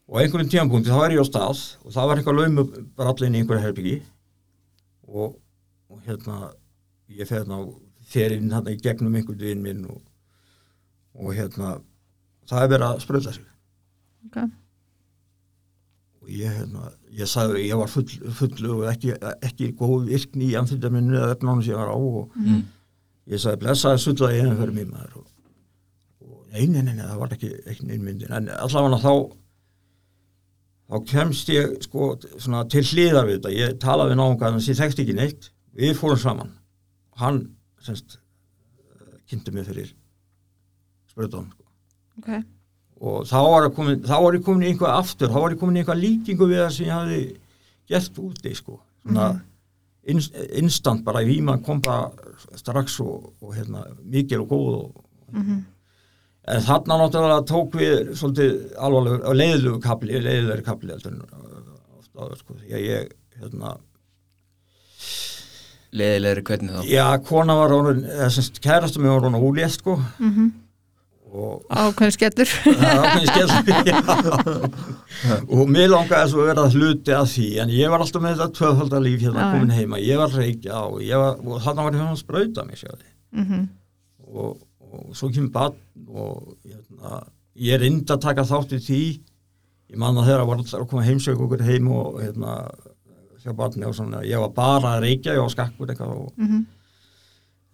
[0.08, 2.66] og einhverjum tímapunkti þá er ég á stað og það var eitthvað laumu
[3.02, 3.96] brallin í einhverju herbyggi
[5.10, 5.34] og,
[5.90, 6.52] og hérna
[7.18, 7.60] ég fer hérna
[8.08, 9.98] fer inn hérna í gegnum einhvern vinn minn og,
[11.14, 11.76] og hérna
[12.48, 13.44] það er verið að spröða sig.
[14.28, 14.36] Ok,
[16.22, 18.06] og ég, hérna, ég sagði ég var full,
[18.40, 19.14] fullu og ekki,
[19.46, 22.62] ekki góð virkni í amfetaminu eða efnánum sem ég var á og Mm.
[23.28, 25.16] ég sagði blessaði sullaði einu fyrir mér maður.
[25.16, 25.26] Og,
[26.28, 29.12] og nei, nei, nei, nei, það var ekki, ekki innmyndin en allavega þá
[30.88, 34.78] þá kemst ég sko svona til hliðar við þetta, ég talaði við náungan sem ég
[34.80, 36.54] þekkti ekki neitt, við fórum saman.
[37.20, 37.42] Hann
[37.84, 38.18] semst
[39.28, 39.90] kynnti mig fyrir
[41.18, 41.66] spröðum sko.
[42.22, 42.30] Ok,
[42.98, 45.60] og þá var, ég komin, þá var ég komin í einhvað aftur, þá var ég
[45.60, 47.20] komin í einhvað líkingu við það sem ég hafði
[47.88, 49.28] gert úti sko, svona
[50.08, 52.08] inst, instant bara í víma kom bara
[52.58, 55.02] strax og, og hérna, mikil og góð og,
[55.34, 55.58] mhm,
[56.48, 62.38] en þarna náttúrulega tók við svolítið alvarleg og leiðilegu kapli, leiðilegri kapli uh, oft áður
[62.40, 63.74] sko, því að ég hérna,
[65.98, 66.80] leðilegri hvernig þá?
[66.88, 69.98] Já, kona var orðin, eða semst kærasta mig var orðin ólétt sko.
[70.18, 70.67] Mhm, og
[71.68, 72.52] ákveðin skellur,
[72.88, 73.98] er ákveðin skell já.
[75.44, 78.58] og mér langaði svo að vera hluti að því en ég var alltaf með þetta
[78.58, 82.22] tvöfaldalíf hérna komin heima, ég var reykja og, var, og þarna var ég hann að
[82.22, 83.08] sprauta mig sjáði.
[83.36, 83.66] mhm,
[84.28, 87.22] og, og svo kemur bann og hérna,
[87.68, 89.02] ég reyndi að taka þátt í því.
[89.88, 92.58] Ég man að þeirra var alltaf að koma heimsög okkur heim og hérna
[93.42, 96.64] hjá barni og svona, ég var bara að reykja ég var skakkur eitthvað og, mhm,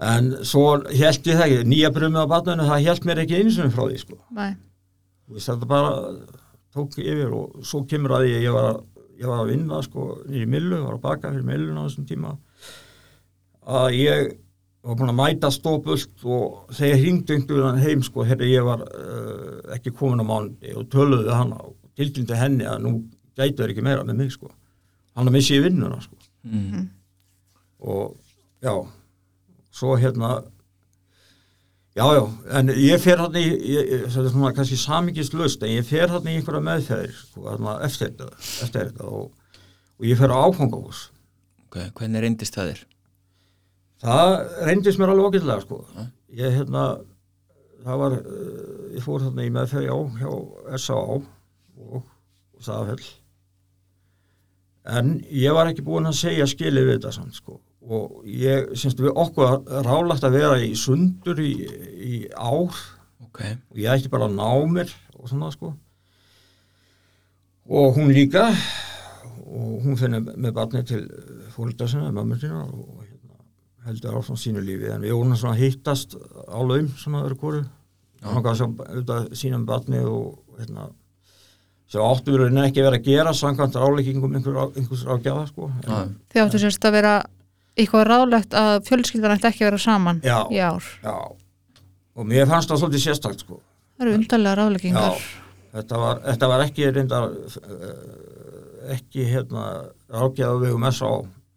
[0.02, 3.60] en svo held ég það ekki, nýja brumið á barninu það held mér ekki eins
[3.62, 4.18] og frá því sko.
[4.34, 5.92] Veist, þetta bara
[6.74, 8.80] tók yfir og svo kemur að því að ég var
[9.14, 12.32] ég var að vinna sko nýri millu, var að baka fyrir millun á þessum tíma
[13.64, 14.32] að ég
[14.84, 19.62] var búin að mæta stópult og þegar hringdu einhverjum heim sko, herri ég var uh,
[19.76, 22.92] ekki komin á mánundi og töluðu við hana og tilkynnti henni að nú
[23.38, 24.50] gætu þeir ekki meira með mig sko.
[25.14, 26.18] Hann að missi í vinnuna sko.
[26.44, 26.90] Mm.
[27.88, 28.18] og
[28.60, 28.74] já
[29.74, 30.36] svo hérna
[31.94, 32.22] Já, já,
[32.58, 36.10] en ég fer hann í, ég, þetta er svona kannski samingist löst, en ég fer
[36.10, 38.30] hann í einhverja meðferðir, sko, þarna eftir þetta,
[38.64, 39.28] eftir þetta og,
[40.00, 41.04] og ég fer á áfangahús.
[41.68, 42.80] ok, hvernig reyndist það þér?
[44.02, 44.34] Það
[44.66, 45.78] reyndist mér alveg okkurlega, sko.
[45.94, 46.06] Ja.
[46.40, 46.82] Ég, hérna,
[47.86, 50.32] það var, uh, ég fór þarna í meðferði á, hjá
[50.80, 51.20] S.A.A.
[51.78, 53.12] og, og Staðafell.
[54.98, 57.60] En ég var ekki búinn að segja skilið við þetta samt, sko.
[57.84, 61.52] Og ég, semst við okkur rálagt að vera í sundur í,
[62.00, 62.72] í ár.
[63.26, 65.74] Ok, og ég ætti bara að ná mér og svona sko.
[67.68, 68.48] Og hún líka.
[69.44, 71.04] Og hún finnir með barni til
[71.54, 73.38] fólkda sinna, mömmu sinna og hérna,
[73.86, 74.88] heldur áfram sínu lífi.
[74.90, 77.64] En við vorum svona hittast á laum svona öðru kóru
[78.24, 80.88] og hann gaf svo auðvitað sínum barni og hérna
[81.92, 85.68] sem áttu verið ekki verið að gera samkvæmt ráleikingum einhver, einhvers ágjafa sko.
[86.32, 87.14] Þið áttu sérst að vera
[87.74, 90.38] eitthvað ráðlegt að fjölskyldan ætti ekki að vera saman Já.
[90.54, 90.84] í ár.
[91.02, 91.14] já
[92.14, 93.60] og mér fannst það svolítið sérstakt sko
[93.94, 95.18] Það eru undarlega ráðleggingar.
[95.74, 99.64] Þetta var, þetta var ekki reyndar uh, ekki hérna
[100.10, 101.10] rákjaðu vegum S.A.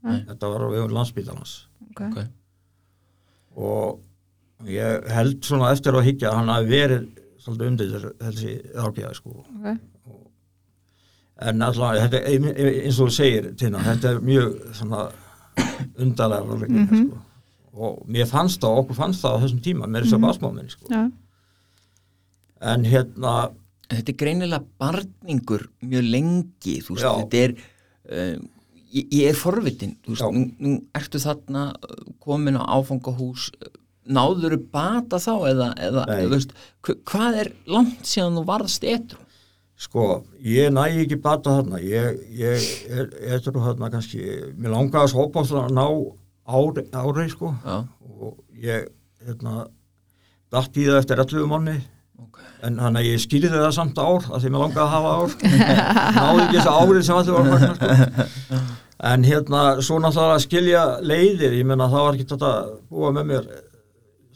[0.05, 0.19] Nei.
[0.29, 1.53] þetta var á vegum landsbítalans
[1.91, 2.01] Ok.
[2.07, 2.19] ok,
[3.57, 7.07] og ég held svona eftir að higgja að hann hafi verið
[7.41, 9.69] svolítið undir þessi rákjaðu sko ok.
[11.49, 15.07] en alltaf, þetta, eins og þú segir Tina, þetta er mjög svona
[15.97, 17.07] undarlega rákjaðu Mhm.
[17.07, 17.23] sko
[17.77, 20.27] og mér fannst það, okkur fannst það á þessum tíma með þess að Mhm.
[20.27, 21.01] basmáminn sko Já.
[22.61, 23.33] en hérna
[23.89, 27.11] þetta er greinilega barningur mjög lengi, þú veist, Já.
[27.21, 27.51] þetta er
[28.09, 28.39] uh,
[28.93, 33.51] ég, ég er forvitin, þú veist, nú, nú ertu þarna uh, komin á áfangahús
[34.07, 36.51] náðuru bata þá eða, eða veist,
[36.83, 39.19] hva- hvað er langt síðan þú varðst etru?
[39.77, 44.23] Sko, ég næ ekki bata þarna, ég, ég er, er þarna kannski,
[44.57, 45.83] mér langaði svo opast að ná
[46.49, 47.51] ári, ári sko.
[47.61, 47.83] Já,
[48.17, 48.87] og ég,
[49.27, 49.67] hérna,
[50.53, 51.77] datt í það eftir 11 manni
[52.17, 55.13] ok, en þannig að ég skýrði það samt ár að því mér langaði að hafa
[55.13, 55.37] ár,
[56.17, 58.65] náði ekki þessu árið sem allir var að fagna sko.
[59.07, 62.53] En hérna, svo náttúrulega að skilja leiðir, ég menna það var ekki þetta
[62.89, 63.49] búa með mér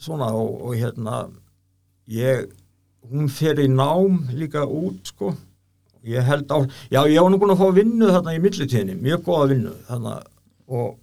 [0.02, 1.24] svona og, og hérna,
[2.14, 2.46] ég,
[3.10, 5.34] hún fer í nám líka út sko.
[6.08, 6.58] Ég held á,
[6.89, 10.14] já ég var nú búin að fá vinnu þarna í millitíðinni, mjög góða vinnu þarna
[10.68, 10.95] og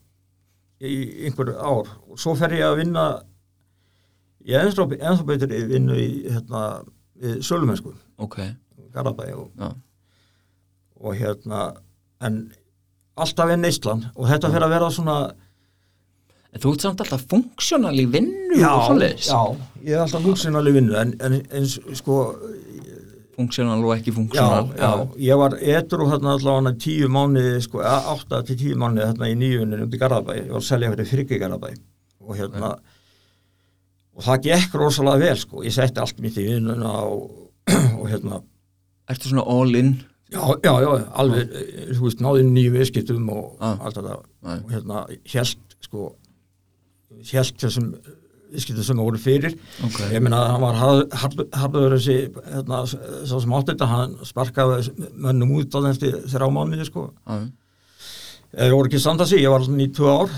[0.82, 0.94] í
[1.28, 1.90] einhver ár.
[2.10, 3.04] Og svo fer ég að vinna
[4.48, 6.62] ég ennþá, ennþá betur í vinnu í hérna,
[7.44, 7.94] sölumensku.
[8.18, 8.40] Ok,
[8.94, 9.70] Garabæ og, já,
[10.98, 11.68] og hérna
[12.26, 12.48] en
[13.18, 15.18] alltaf enn Ísland og þetta fer að vera svona
[16.54, 19.40] en þú ert samt alltaf funksjónal í vinnu og svoleiðis, já,
[19.84, 21.68] ég er alltaf hugsinali vinnu en, en, en
[21.98, 22.20] sko
[23.38, 24.92] funksjónal og ekki já, funksjónal, já,
[25.28, 29.82] ég var edru þarna allavega tíu mánuði sko, átta til tíu mánuði þarna í nýjunni
[29.84, 31.74] út í Garabæ, ég var að selja fyrir frikki Garabæ
[32.28, 32.76] og hérna
[34.18, 37.28] og það gekk rosalega vel sko, ég setti allt mitt í vinnuna og,
[38.00, 38.40] og hérna.
[39.08, 39.92] Ertu svona all in,
[40.32, 40.88] já, já, já,
[41.22, 43.70] alveg, eh, þú veist, náði nýju viðskiptum og Já.
[43.78, 44.16] allt þetta.
[44.18, 44.56] Já.
[44.56, 46.08] og hérna, hjælt sko,
[47.26, 47.92] hjælt þessum
[48.48, 49.54] viðskiptum sem voru fyrir.
[49.84, 52.16] Ok, ég meina hann var harður þessi
[52.48, 57.10] hérna, svo sem átti þetta hann sparkaði mönnum út á þessi þrjá mánuði sko.
[57.28, 57.42] Já,
[58.56, 60.36] eða voru ekki standa sig, ég var alveg í tvö ár.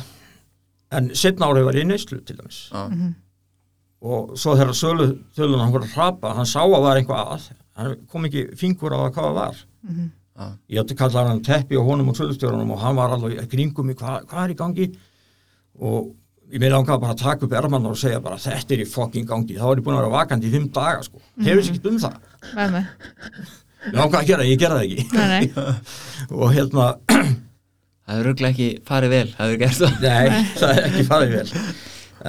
[0.99, 2.65] En setna árið var ég í neyslu til dæmis.
[2.75, 2.83] Já,
[4.01, 5.07] og svo þegar sölu
[5.37, 7.51] tölun hann voru að hrapa, hann sá að var eitthvað að.
[7.79, 9.61] Hann kom ekki fingur á að hvað það var.
[10.41, 13.47] Já, ég átti kalla hann teppi og honum og sölustjórunum og hann var alveg í
[13.55, 14.89] kringum mig, hvað, hvað er í gangi?
[15.79, 16.11] Og
[16.51, 19.29] ég meina langaði bara að taka upp ermann og segja bara þetta er í fokking
[19.29, 21.93] gangi, þá er ég búin að vera vakandi í fimm daga sko, hefur sér ekki
[21.93, 22.17] um það.
[22.57, 22.91] Með mig.
[23.87, 25.07] ég langaði að gera, það, ég gera það ekki.
[25.15, 25.45] Nei, nei.
[26.41, 26.89] og hérna,
[28.05, 30.05] það hefur röglega ekki farið vel, það hefur gert það.
[30.05, 31.65] Nei, það er ekki farið vel.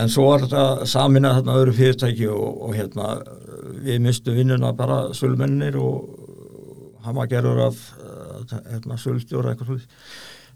[0.01, 3.07] En svo var þetta samina þarna öðru fyrirtæki og, og hérna
[3.81, 6.21] við mistu vinnuna bara sölumennir og
[7.05, 9.89] hann var gerður af uh, hérna, sölustjóra eitthvað svolítið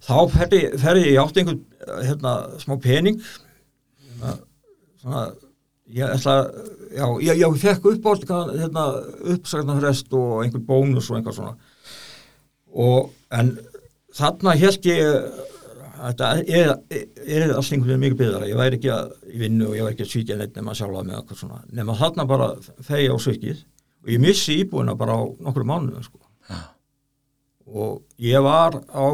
[0.06, 3.20] þá ferði, ferði ég átti einhvern uh, hérna, smá pening
[5.02, 5.26] svona
[5.94, 6.36] ég ætla,
[6.96, 8.86] já, ég, ég fekk uppátt hérna,
[9.36, 11.56] uppsagnarfrest og einhvern bónus og einhvað svona.
[12.76, 13.54] Og en
[14.16, 15.30] þarna held ég
[15.96, 16.74] þetta er,
[17.24, 19.96] er allt einhvern veginn mikið byggðara, ég væri ekki að í vinnu og ég væri
[19.96, 22.50] ekki að svíkja neitt nema sjálfa með eitthvað svona, nema þarna bara
[22.90, 23.62] þegi á svikið
[24.06, 26.22] og ég missi íbúina bara á nokkru mánuðum sko.
[27.66, 29.06] Og ég var á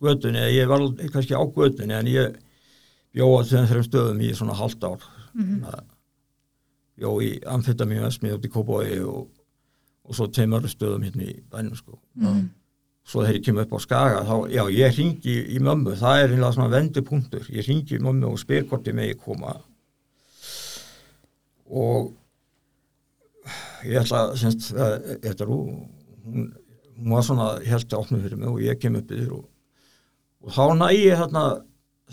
[0.00, 2.38] götunni, eða ég var kannski á götunni en ég
[3.18, 5.08] til þeim þreim stöðum í svona halvt ár.
[5.34, 5.86] Mm
[6.98, 9.26] bjó í amfetamin vesmið út í Kópói og,
[10.08, 11.98] og svo tveimur stöðum hérna í bænum sko.
[12.18, 12.48] Mhm.
[13.08, 16.32] svo þegar ég kemur upp á Skaga þá, já, ég ringi í, mömmu, það er
[16.34, 19.54] einlega svona vendipunktur, ég ringi í mömmu og spyr hvort ég megi koma.
[21.72, 22.10] Og
[23.88, 26.52] ég ætla að semst, þetta er hún,
[26.98, 29.48] hún var svona helt opna fyrir mig og ég kem upp yfir og,
[30.44, 31.46] og þá næ ég þarna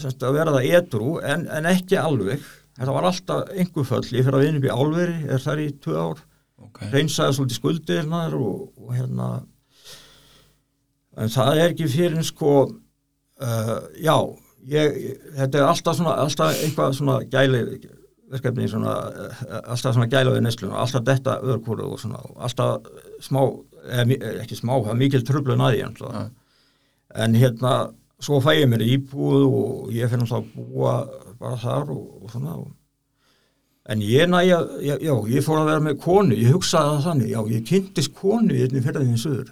[0.02, 2.46] semst, að vera það edru en, en ekki alveg.
[2.76, 5.68] Þetta var alltaf einhver föll, ég fyrir að vinna upp í álveri er þar í
[5.84, 6.24] tvö ár.
[6.66, 9.28] Ok, reynsaði svolítið skuldirnar og, og hérna
[11.16, 14.16] en það er ekki fyrir en sko uh, já
[14.72, 14.98] ég,
[15.38, 17.62] þetta er alltaf svona alltaf eitthvað svona gæli
[18.34, 22.88] verkefni svona, uh, alltaf svona gæla við nesluna, alltaf detta öðrkóru og svona, alltaf
[23.24, 23.44] smá
[23.86, 26.26] eða, ekki smá, það er mikil tröflun að því en, Ja.
[27.26, 27.76] en hérna
[28.24, 30.96] svo fæ ég mér íbúð og ég fyrir náttúrulega að búa
[31.40, 32.72] bara þar og, og svona og
[33.86, 37.28] En ég næja, já, já, ég fór að vera með konu, ég hugsaði það þannig,
[37.30, 39.52] já, ég kynntist konu í einnig ferðinni söður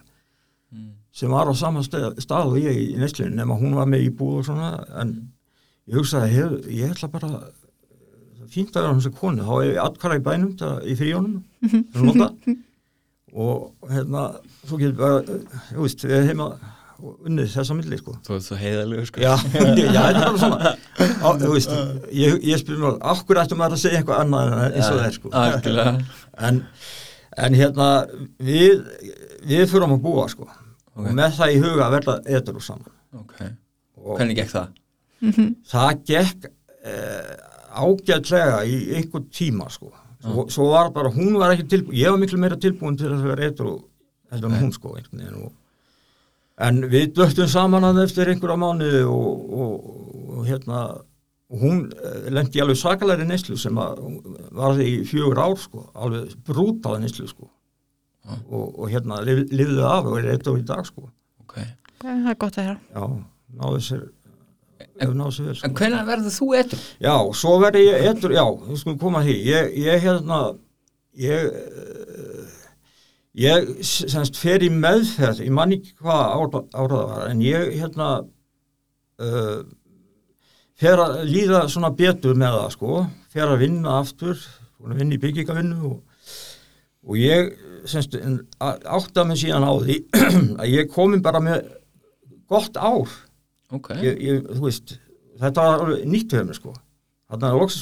[0.73, 0.87] Mm.
[1.13, 4.39] sem var á sama stað, og ég í Nestlun, nema hún var með í búð
[4.39, 4.71] og svona,
[5.03, 5.11] en
[5.85, 9.81] ég hugsaði, hef, ég ætla bara, það fínt að vera hans konu, þá er ég
[9.83, 11.35] atkvæða í bænum, það, í fríjónum,
[12.07, 12.31] nota,
[13.45, 14.23] og hérna,
[14.65, 15.37] svo getur bara,
[15.69, 16.49] þú veist, við erum heima
[17.03, 18.15] og unnið þessa milli, sko.
[18.23, 19.21] þú ert svo heiðalegu sko.
[19.23, 19.33] Já,
[19.95, 21.73] já, þetta er bara svona á, þú veist,
[22.15, 25.07] ég, ég spyr mér okkur ættum maður að segja eitthvað annað en eins og það
[25.07, 25.33] er sko?
[25.43, 25.95] algjörlega.
[26.47, 26.59] En,
[27.45, 27.87] en hérna
[28.41, 28.79] við,
[29.45, 30.47] við fyrum að búa sko.
[30.93, 31.07] Ok.
[31.07, 32.95] og með það í huga að verða eður úr saman.
[33.17, 33.39] Ok,
[34.01, 34.79] og hvernig gekk það?
[35.69, 36.47] það gekk
[36.89, 37.33] eh,
[37.73, 39.91] ágætlega í einhver tíma sko.
[40.23, 43.25] Svo, svo var bara, hún var ekki tilbúin ég var miklu meira tilbúin til að
[43.27, 43.73] vera eður
[44.31, 45.41] heldur en hún sko einhvern veginn.
[45.47, 45.51] Og
[46.61, 49.89] En við döttum saman að eftir einhverja mánuði og, og,
[50.37, 50.83] og hérna
[51.53, 55.59] og hún eh, lendi alveg sakalæri neyslu sem að hún var því í fjögur ár
[55.61, 57.49] sko, alveg brútaði neyslu sko
[58.23, 58.37] Já.
[58.47, 61.09] og, og hérna lif, lifðu af og er eitt á í dag sko
[61.43, 61.57] ok,
[62.01, 63.07] það er gott að heyra já,
[63.59, 64.03] náðu sér
[65.03, 65.67] vel sko.
[65.67, 66.79] en hvernig verður þú etru?
[67.03, 70.39] Já, svo verði ég ettur, já, þú skulum koma því ég, ég hérna
[71.19, 71.51] ég
[73.39, 77.71] ég semst fer í meðferð ég man ekki hvað ára, ára það var en ég
[77.79, 79.63] hérna uh,
[80.79, 83.03] fer að líða svona betur með það sko.
[83.33, 84.41] Fer að vinna aftur
[84.83, 85.99] vinna í byggingavinnu og,
[87.07, 87.53] og ég
[87.87, 88.17] semst
[88.59, 89.99] átta mig síðan á því
[90.61, 91.69] að ég komin bara með
[92.51, 93.11] gott ár.
[93.73, 94.97] Ok, ég, ég, þú veist,
[95.41, 96.75] þetta var nýtt mig sko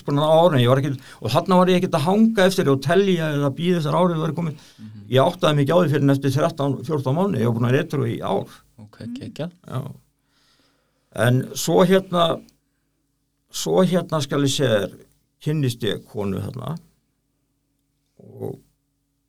[0.05, 2.69] búin að ná árið ég var ekki, og þarna var ég ekki að hanga eftir
[2.71, 4.69] og telja eða býða þessar árið var komið
[5.11, 8.07] ég áttaði mig ekki á því fyrir næstu 13-14 mánu ég var búin að reytra
[8.07, 8.55] í ár.
[8.81, 9.81] Ok, gekkja já.
[11.25, 12.25] en svo hérna
[13.51, 14.97] svo hérna skal ég segja þér
[15.41, 16.75] kynnist ég konu þarna.
[18.21, 18.59] Og,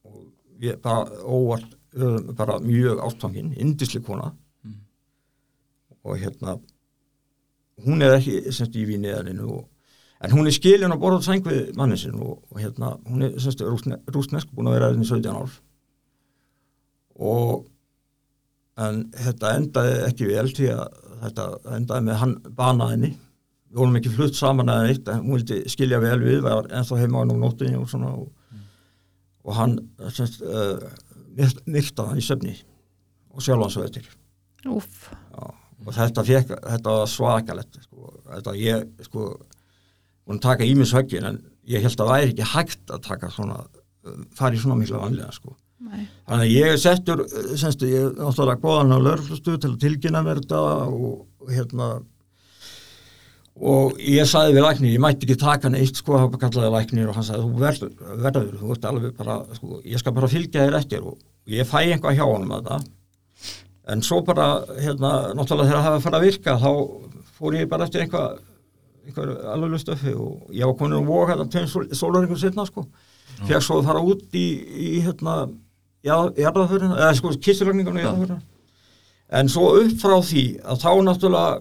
[0.04, 1.78] og ég bara óvart
[2.36, 4.32] bara mjög ástfangin, indisli kona.
[4.64, 4.78] Mhm.
[6.04, 6.60] og hérna
[7.84, 9.68] hún er ekki semst í víniðarinu og
[10.22, 13.34] En hún er skilin að borða sæng við mannin sinn og, og hérna, hún er
[13.42, 15.56] semst rústnesk, búin að vera hérna í 17 ár.
[17.22, 17.64] Og,
[18.82, 21.46] en þetta endaði ekki vel því að þetta
[21.76, 23.12] endaði með hann banaðinni.
[23.72, 27.00] Við vorum ekki flutt saman eða neitt, en hún vildi skilja vel við, var ennþá
[27.00, 28.12] heima á nóttinni og svona.
[28.14, 28.60] Og,
[29.42, 29.78] og hann
[30.12, 30.78] semst uh,
[31.66, 32.54] myrtaði hann í söfni
[33.32, 34.06] og sjálfansveitir.
[35.82, 39.32] Og þetta fekk, þetta var svakalett, sko, þetta ég, sko,
[40.26, 43.32] búin að taka ímis höggin en ég held að það væri ekki hægt að taka
[43.32, 43.58] svona,
[44.38, 45.56] fara í svona mikla vanlega sko.
[45.82, 49.72] nei, Þannig að ég er settur, uh, semstu, ég er náttúrulega góðan á lörflustu til
[49.72, 51.12] að tilkynna mér þetta og,
[51.42, 51.92] og hérna
[53.62, 57.18] og ég sagði við læknir, ég mætti ekki taka neitt sko, það kallaði læknir og
[57.18, 57.92] hann sagði þú verður,
[58.24, 61.18] verður, þú ert alveg bara sko, ég skal bara fylgja þér eftir og
[61.52, 62.88] ég fæ einhvað hjá honum að það
[63.92, 64.46] en svo bara,
[64.78, 66.70] hérna, náttúrulega þegar það hafa farið að virka þá
[67.36, 68.40] fór ég bara eftir einhvað
[69.06, 72.86] einhver alveg stöfi og ég var komin um vók hérna tveim sólaringum setna sko
[73.42, 75.48] fekk svo að fara út í, í hérna
[76.02, 78.08] jarðaförina, eða sko kisturlagningunum í Já.
[78.10, 78.40] jarðaförina
[79.32, 81.60] en svo upp frá því að þá náttúrulega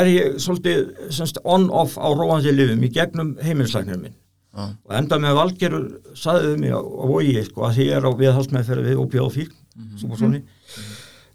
[0.00, 4.14] er ég svolítið semst on-off á róandi lifum í gegnum heimilislæknir minn
[4.50, 4.68] Já.
[4.70, 5.86] og enda með valgerur
[6.18, 9.52] saðið mig á, á vogi sko að því ég er á viðhalsmeðferð við bjóð fík
[9.76, 10.42] mm -hmm.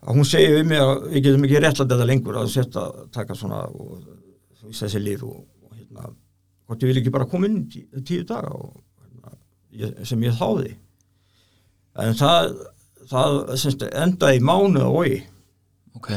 [0.02, 3.36] að hún segir við mig að við getum ekki réttlætt þetta lengur að setja taka
[3.36, 4.04] svona og,
[4.74, 6.10] þessi lif og, og hérna
[6.66, 9.36] hvort ég vil ekki bara koma inn í tí, tíu daga og, hérna,
[9.82, 10.76] ég, sem ég þáði.
[12.02, 12.56] En það
[13.10, 15.20] það semst endaði í mánu á vogi.
[15.96, 16.10] Ok,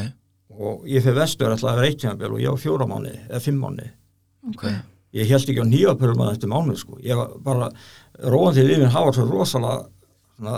[0.59, 3.41] og ég fyrir vestur alltaf að vera eitt tímabil og ég á fjóra mánu eða
[3.43, 3.85] fimm mánu
[4.49, 4.65] ok.
[5.15, 6.99] Ég held ekki á nýjapörum að eftir mánu sko.
[7.01, 7.69] ég var bara
[8.29, 9.87] róandi lífin hafa svo rosalega
[10.35, 10.55] svona,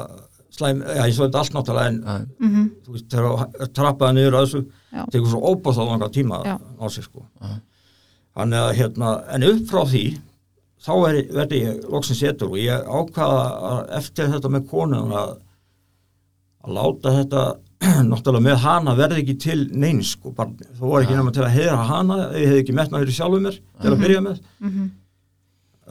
[0.51, 4.17] slæm, já ég svo þetta allt náttúrulega en Já, mhm, þú veist þegar að trappaði
[4.17, 6.55] niður að þessu já, tekur svo óbáð þá langa tíma Já.
[6.59, 7.27] á sig sko.
[7.41, 7.53] Já.
[8.37, 10.05] Þannig að hérna en upp frá því
[10.81, 15.35] þá er, verði ég loksins etur og ég ákvaða að eftir þetta með konun að,
[16.65, 17.43] að láta þetta
[18.11, 20.67] náttúrulega með hana verði ekki til neins sko, barni.
[20.77, 23.61] þó var ekki nema til að heyra hana ég hefði ekki metnað fyrir sjálfum mér
[23.81, 24.41] til að byrja með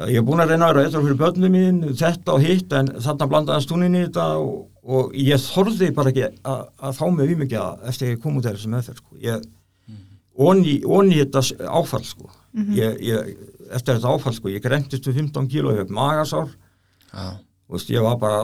[0.09, 2.93] ég er búin að reyna að vera eitthvað fyrir börnum mín þetta og hitt en
[3.05, 7.07] þarna blandaðast hún inn í þetta og, og ég þorði bara ekki að, að fá
[7.11, 9.19] mig við mikið eftir að ég kom út af þessu meðferð sko.
[9.25, 9.49] ég
[10.41, 12.31] onni, onni þetta áfall sko.
[12.75, 13.31] ég, ég,
[13.71, 16.51] eftir þetta áfall sko, ég grentist við 15 kíló ég hef magasár
[17.13, 17.39] já,
[17.71, 18.39] Þú veist, ég var bara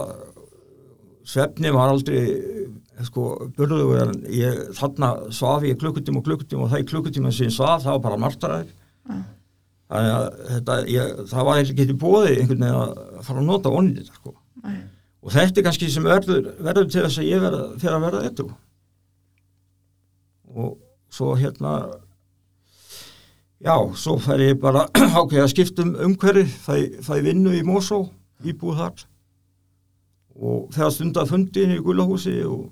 [1.27, 2.21] svefni var aldrei
[3.09, 3.25] sko,
[3.57, 7.57] burðugur en ég, þarna svaf ég klukkutíma og klukkutíma og það í klukkutíma sem ég
[7.57, 8.71] svaf, það var bara martaræður
[9.87, 13.75] þannig að þetta, ég, það var eitthvað getið bóði einhvern veginn að fara að nota
[13.81, 14.33] onnið þetta sko.
[14.67, 14.79] Nei.
[15.23, 18.25] og þetta er kannski sem verður, verður til þess að ég verða fyrir að verða
[18.27, 18.47] þetta
[20.57, 20.73] og
[21.13, 21.77] svo hérna
[23.63, 28.07] já, svo fær ég bara ákveða að skipta um umhverfi fæ, fæ vinnu í Mosó
[28.45, 29.05] íbúð þar.
[30.37, 32.67] Og þegar stundar fundi inn í Gullahúsi og,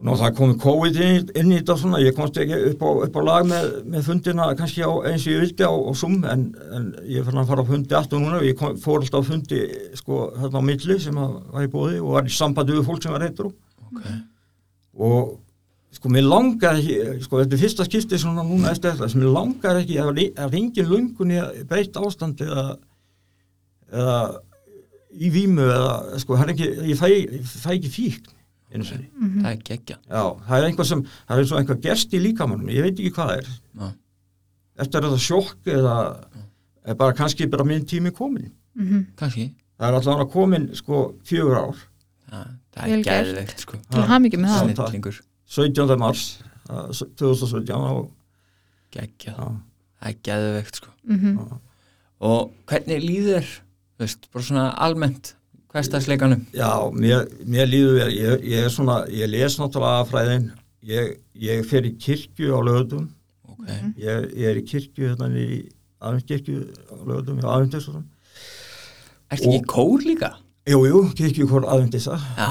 [0.00, 2.90] og ná það komið COVID inn, inn í þetta svona, ég komst ekki upp á,
[3.06, 6.16] upp á lag með, með fundina kannski á, eins og ég vildi á, á Zoom
[6.26, 9.30] en, en ég fann að fara á fundi núna og ég kom, fór alltaf á
[9.30, 9.60] fundi
[10.00, 13.06] sko þarna á milli sem að var í bóði og var í sambandi við fólk
[13.06, 14.10] sem var reytur ok.
[15.00, 15.30] Og
[15.96, 19.32] sko mér langar ekki, sko þetta er fyrsta skipti svona núna eftir þetta, sem mér
[19.34, 22.66] langar ekki að það er engin lungun í að breytt ástand eða,
[23.90, 24.18] eða
[25.20, 28.36] í vímu eða sko það er ekki, ég fæ, ég fæ ekki fíkn
[28.70, 29.08] einu sinni.
[29.42, 32.20] það er geggja Já, það er einhvað sem, það er eins og einhvað gerst í
[32.22, 33.48] líkamannum, ég veit ekki hvað það er.
[33.80, 33.88] Já.
[34.84, 35.96] Eftir þetta sjokk eða
[36.86, 38.52] er bara kannski bara minn tími komin.
[39.18, 39.48] kannski,
[39.80, 41.82] Það er allavega komin sko fjögur ár,
[42.30, 43.10] það, það er gert.
[43.10, 45.20] geðveikt sko til hamingi með það
[45.50, 45.96] 17.
[45.98, 46.22] mars
[46.70, 46.88] uh,
[47.18, 48.10] 2017 og
[48.94, 49.48] geggja já,
[50.00, 51.38] það er geðveikt sko Mhm.
[52.20, 53.46] og hvernig líður
[53.98, 55.34] veist, bara svona almennt
[55.72, 60.50] hverstagsleikanum Já, mér, mér líður vel, ég, ég er svona, ég les náttúrulega fræðin,
[60.86, 63.08] ég, ég fer í kirkju á lögutum,
[63.48, 65.68] ok, ég, ég er í kirkju hérna í
[66.00, 66.58] aðvindskirkju
[66.90, 68.04] á lögutum, já aðvindisum.
[69.30, 70.30] ertu ekki í kór líka?
[70.68, 72.18] Jú, jú, kirkju hvort aðvindisa.
[72.36, 72.48] Já.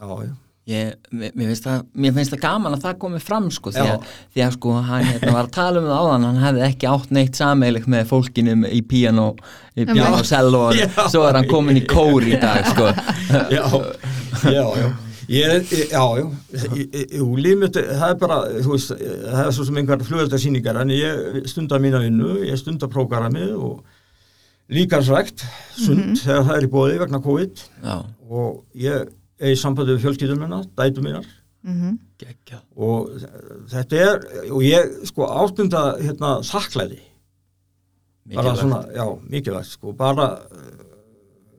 [0.00, 0.34] Já, já.
[0.66, 4.06] Ég, mér, finnst það, mér finnst það gaman að það komi fram sko, því, að,
[4.34, 7.12] því að sko hann hérna, var að tala um það áðan hann hefði ekki átt
[7.14, 9.26] neitt sameilig með fólkinu í piano,
[9.78, 10.80] í piano cello og
[11.12, 12.88] svo er hann komin í kór í dag sko.
[13.54, 13.62] Já,
[14.50, 14.88] já, já.
[15.26, 19.54] Ég, ég- já, já, Ég- ég- jú, lífmitt, það er bara, þú veist, það er
[19.56, 23.84] svo sem einhver flugöldarsýningar, en ég stunda mína vinnu, ég stunda prógramið og
[24.72, 25.44] líkansrækt,
[25.78, 27.64] sund, þegar það er í bóði vegna COVID.
[27.86, 27.96] Já,
[28.30, 29.06] og ég
[29.40, 31.26] í sambandi við fjölskyldum minna, dætu mínar.
[31.66, 31.96] Mhm.
[32.16, 33.08] geggja og
[33.68, 34.20] þetta er,
[34.54, 37.00] og ég sko ástunda hérna þakklæði,
[38.36, 40.86] bara svona, já, mikilvægt, sko, bara uh,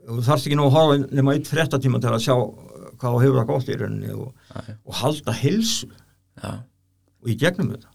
[0.07, 3.21] þú þarfst ekki nú að horfa nema eitt fréttatíma til að sjá uh, hvað þú
[3.25, 4.47] hefur það gott í rauninni og,
[4.87, 6.53] og halda hilsu já,
[7.21, 7.91] og í gegnum þetta.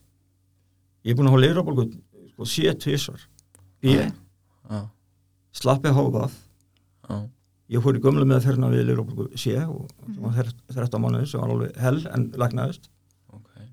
[1.03, 1.89] Ég er búin að hafa leirabólgu
[2.35, 3.24] sko, sé tvisvar.
[3.89, 4.83] Ég já,
[5.57, 6.37] slappi hófað
[7.73, 11.55] ég fór í gömlu meðferðina við leirabólgu sé og það var 13 mánuði sem var
[11.55, 12.91] alveg hell en lagnaðist.
[13.33, 13.68] Ok.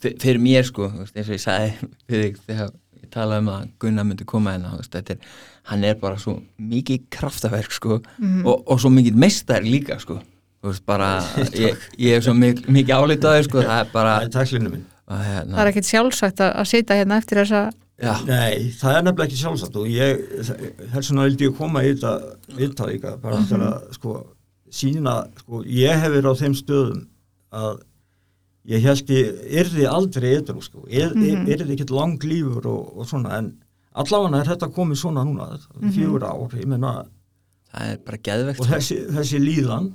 [0.00, 4.08] F Fyrir mér sko, eins og ég sagði þig þegar ég talaði um að Gunnar
[4.08, 5.24] myndi koma hérna, er
[5.70, 10.20] hann er bara svo mikið kraftaverk sko og, og svo mikið meistari líka sko.
[10.60, 11.22] Veist, bara,
[11.56, 15.62] ég, ég er svo mik mikið álitaður sko, það er bara það er hérna, það
[15.62, 17.62] er ekkit sjálfsagt að, að sitja hérna eftir þessa
[18.00, 21.92] já, Nei, það er nefnilega ekki sjálfsagt og ég, þess vegna vildi ég koma í
[21.92, 24.16] þetta viðtal líka, bara til að sko
[24.70, 27.06] sína, sko, ég hef verið á þeim stöðum
[27.60, 27.80] að
[28.70, 33.40] ég ég yrði aldrei eitthvað, sko, er, er, yrði ekkert lang lífur og, og svona,
[33.40, 33.54] en
[33.98, 35.48] allavega er þetta komið svona núna,
[35.90, 36.94] fjögur ár, ég menna,
[37.72, 38.76] það er bara geðvegt og sko.
[38.76, 39.90] þessi, þessi líðan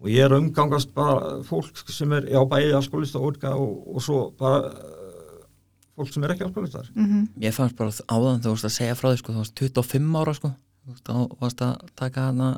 [0.00, 4.04] og ég er að umgangast bara fólk sem er, já, bæði alkoholista og, og, og
[4.04, 4.70] svo bara
[5.96, 6.90] fólk sem er ekki alkoholistar.
[7.40, 10.36] ég fannst bara áðan þú veist að segja frá því sko, þú veist 25 ára
[10.38, 10.52] sko.
[11.06, 12.52] Þá varst að taka hana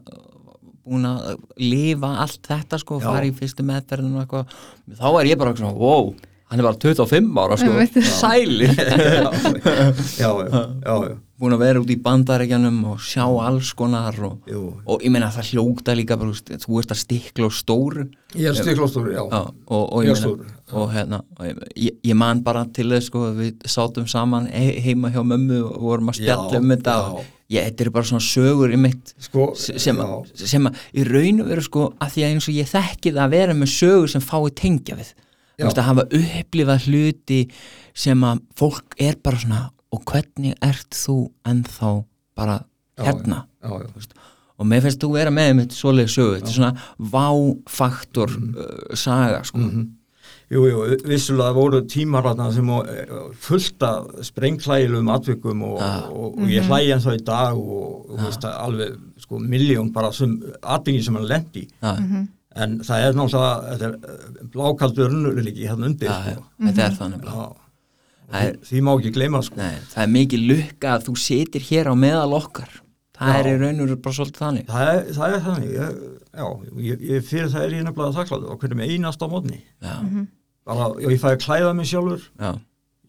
[0.83, 3.07] búin að lifa allt þetta sko, Já.
[3.11, 4.55] fara í fyrstu meðferðinu og eitthvað,
[4.99, 6.14] þá er ég bara svona, wow
[6.53, 7.72] hann er bara 25 ára sko.
[8.20, 8.72] Sælir.
[10.20, 14.47] Já, já, já, já, búin að vera út í bandarækjanum og sjá alls konar og,
[14.86, 18.05] og ég meina það hljóta líka bara, þú veist, þú veist að stikla og stóru.
[18.38, 19.22] Ég er stiklóstur, já.
[19.26, 23.24] Já, og, og, ég meina, og hérna og ég, ég, man bara til þess sko
[23.36, 27.20] við sátum saman he heima hjá mömmu og vorum að spjalla um þetta og
[27.53, 31.43] ég, þetta er bara svona sögur í mitt Sko, sem, að, sem að í raun
[31.43, 34.14] og veru sko að því að eins og ég þekki það að vera með sögur
[34.14, 35.12] sem fái tengja við.
[35.62, 37.45] Að hafa upplifað hluti
[37.95, 41.16] sem að fólk er bara svona og hvernig ert þú
[41.49, 41.95] ennþá
[42.38, 42.61] bara
[42.99, 43.47] Já, hérna?
[43.62, 44.28] já, já.
[44.59, 46.74] og mér finnst þú vera með einmitt svoleið sögu, þetta er svona
[47.12, 49.59] váfaktor uh, saga sko.
[49.59, 49.90] Mhm.
[50.53, 56.03] Jú, jú, vissulega voru tímar þarna sem eh, fullt af sprengklægilegum atvikum og, Já.
[56.12, 59.88] og, og ég hlægi en þá í dag og, og veist, að alveg sko miljón
[59.95, 61.95] bara sem atvingi sem hann lendi já,
[62.61, 66.45] en það er náttúrulega þetta er eh, blákaldur unnurleiki hérna undir já, já, sko.
[66.68, 67.24] þetta er þannig.
[67.24, 67.32] Já.
[67.32, 67.57] Það
[68.41, 69.57] er- því, má ekki gleyma sko.
[69.61, 72.70] Nei, það er mikið lukka að þú sitir hér á meðal okkar.
[73.12, 73.39] Það Já.
[73.39, 74.66] er í raun og veru bara svolítið þannig.
[74.66, 75.72] Það, er, það er þannig.
[75.72, 75.99] Ég,
[76.33, 76.47] já,
[76.89, 79.95] ég, ég, fyrir það er ég nefnilega og hvernig með einast á mótni já,
[80.66, 82.24] bara, ég fæ að klæða mig sjálfur.
[82.41, 82.53] Já,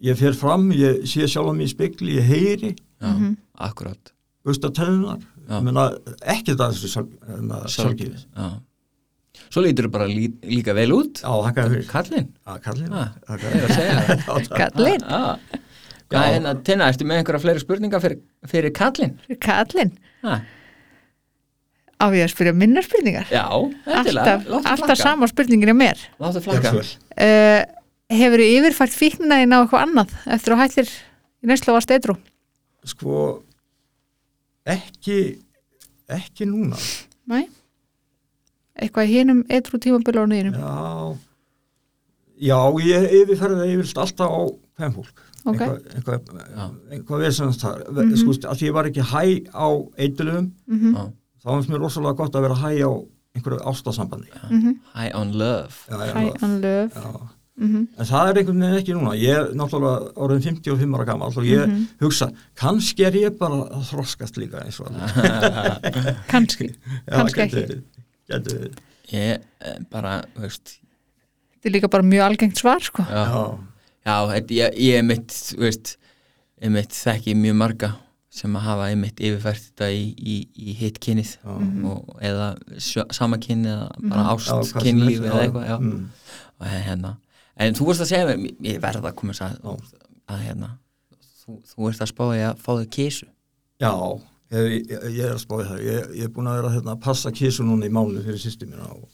[0.10, 2.74] ég fer fram, ég sé sjálf mig í spegli, ég heyri.
[3.02, 3.14] Já,
[3.70, 4.12] akkurat.
[5.50, 5.60] Já.
[5.64, 5.90] menna,
[6.24, 7.10] ekki það þessu sjálf,
[7.72, 8.52] sjálfgefis já.
[9.50, 11.22] Svo lítur þú bara lí, líka vel út.
[11.24, 11.86] Já, þakka fyrir.
[11.92, 12.94] Kallinn Já, kallinn.
[12.94, 14.24] Ah, Þakka ég er að segja það.
[14.24, 14.58] Já, takk.
[14.60, 15.62] Kallinn, Já.
[16.14, 18.20] Er hérna, Tina, ertu með einhverja fleiri spurningar fyrir,
[18.52, 19.16] fyrir kallinn?
[19.42, 20.36] kallinn Ha,
[21.98, 23.32] á ég að spyrja minnar spurningar?
[23.34, 23.48] Já,
[23.88, 26.04] endilega, alltaf, alltaf sama spurningin er mér.
[26.22, 26.84] Láttu vel.
[26.84, 27.64] uh,
[28.14, 31.86] hefur þið yfirfært fíknina þín á eitthvað annað eftir að hættir í neyslu á að
[31.88, 32.16] steitru
[32.84, 33.18] sko
[34.70, 35.18] ekki
[36.14, 36.78] ekki núna.
[37.32, 37.48] Nei.
[38.82, 41.18] Eitthvað í hinum eitru tímabilunum þínum já.
[42.44, 44.42] Já, ég yfirferði það yfirlt alltaf á
[44.80, 45.60] hvem fólk Ok.
[45.60, 47.82] eitthvað, eitthvað, eitthvað vesenast þar.
[47.92, 48.16] Mm -hmm.
[48.18, 49.68] sko, að því ég var ekki hæ á
[50.00, 50.96] eitulum Mhm.
[50.96, 51.04] Já.
[51.44, 52.92] þá finnst mér rosalega gott að vera hæ á
[53.36, 54.30] einhverju ástasambandi.
[54.96, 55.74] High on love.
[55.90, 57.30] Já, Hæ, hann löf já.
[57.58, 57.88] Mhm.
[58.00, 59.14] en það er einhvern veginn ekki núna.
[59.16, 61.88] Ég er náttúrulega orðin 55 ára gammal og ég Mhm.
[62.02, 64.88] hugsa, kannski er ég bara að þroskast líka eins og
[66.32, 66.74] kannski,
[67.12, 67.82] kannski ekki
[68.32, 68.80] gæti verið.
[69.14, 70.78] Ég eh, bara, veist
[71.54, 73.06] þetta er líka bara mjög algengt svar sko.
[73.08, 73.60] Já,
[74.04, 75.98] Já, þetta- ég, ég er mitt, veist
[76.62, 77.94] ég mitt þekki mjög marga
[78.34, 81.36] sem að hafa einmitt yfirfært þetta í, í, í hitt kynnið
[81.86, 82.48] og, eða
[83.14, 85.78] sama kynni eða bara Já, ást er, eða eitthvað já.
[85.78, 86.10] mm.
[86.60, 87.14] og hérna.
[87.56, 89.60] En þú vorst að segja mér, ég verða að koma að,
[90.26, 90.72] að, hérna
[91.44, 93.28] þú, þú ert að spá í að fá þau kísu
[93.84, 93.94] Já,
[94.54, 95.84] ég, ég, ég er að spáði það.
[95.88, 98.68] Ég, ég er búin að vera hérna, að passa kísu núna í mánu fyrir sýsti
[98.70, 99.06] mína og,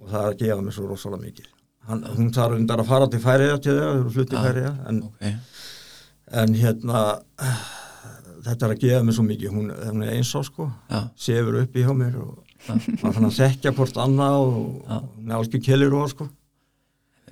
[0.00, 1.50] og það er að gefa mér svo rosalega mikið.
[1.88, 4.42] Hann, hún þarf undar að fara til færiða til þeirra, þau eru fluttið Já.
[4.48, 5.22] færiða, en, ok,
[6.42, 7.04] en hérna,
[8.48, 9.54] þetta er að gefa mér svo mikið.
[9.54, 12.34] Hún, hún er eins á sko, já, sefur upp í hjá mér og
[12.68, 16.28] maður fann að þekkja hvort annað og, og hún er algjör kellir og sko.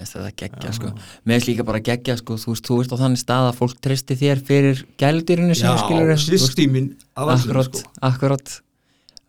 [0.01, 0.93] Veist það geggja sko.
[1.25, 2.37] Mér finnst líka bara geggja sko.
[2.41, 5.83] Þú veist, þú ert á þannig stað að fólk treysti þér fyrir gæludýrinu sem Já,
[5.83, 6.15] skilur
[7.17, 7.93] af allir akkurat, sko.
[8.11, 8.57] akkurat.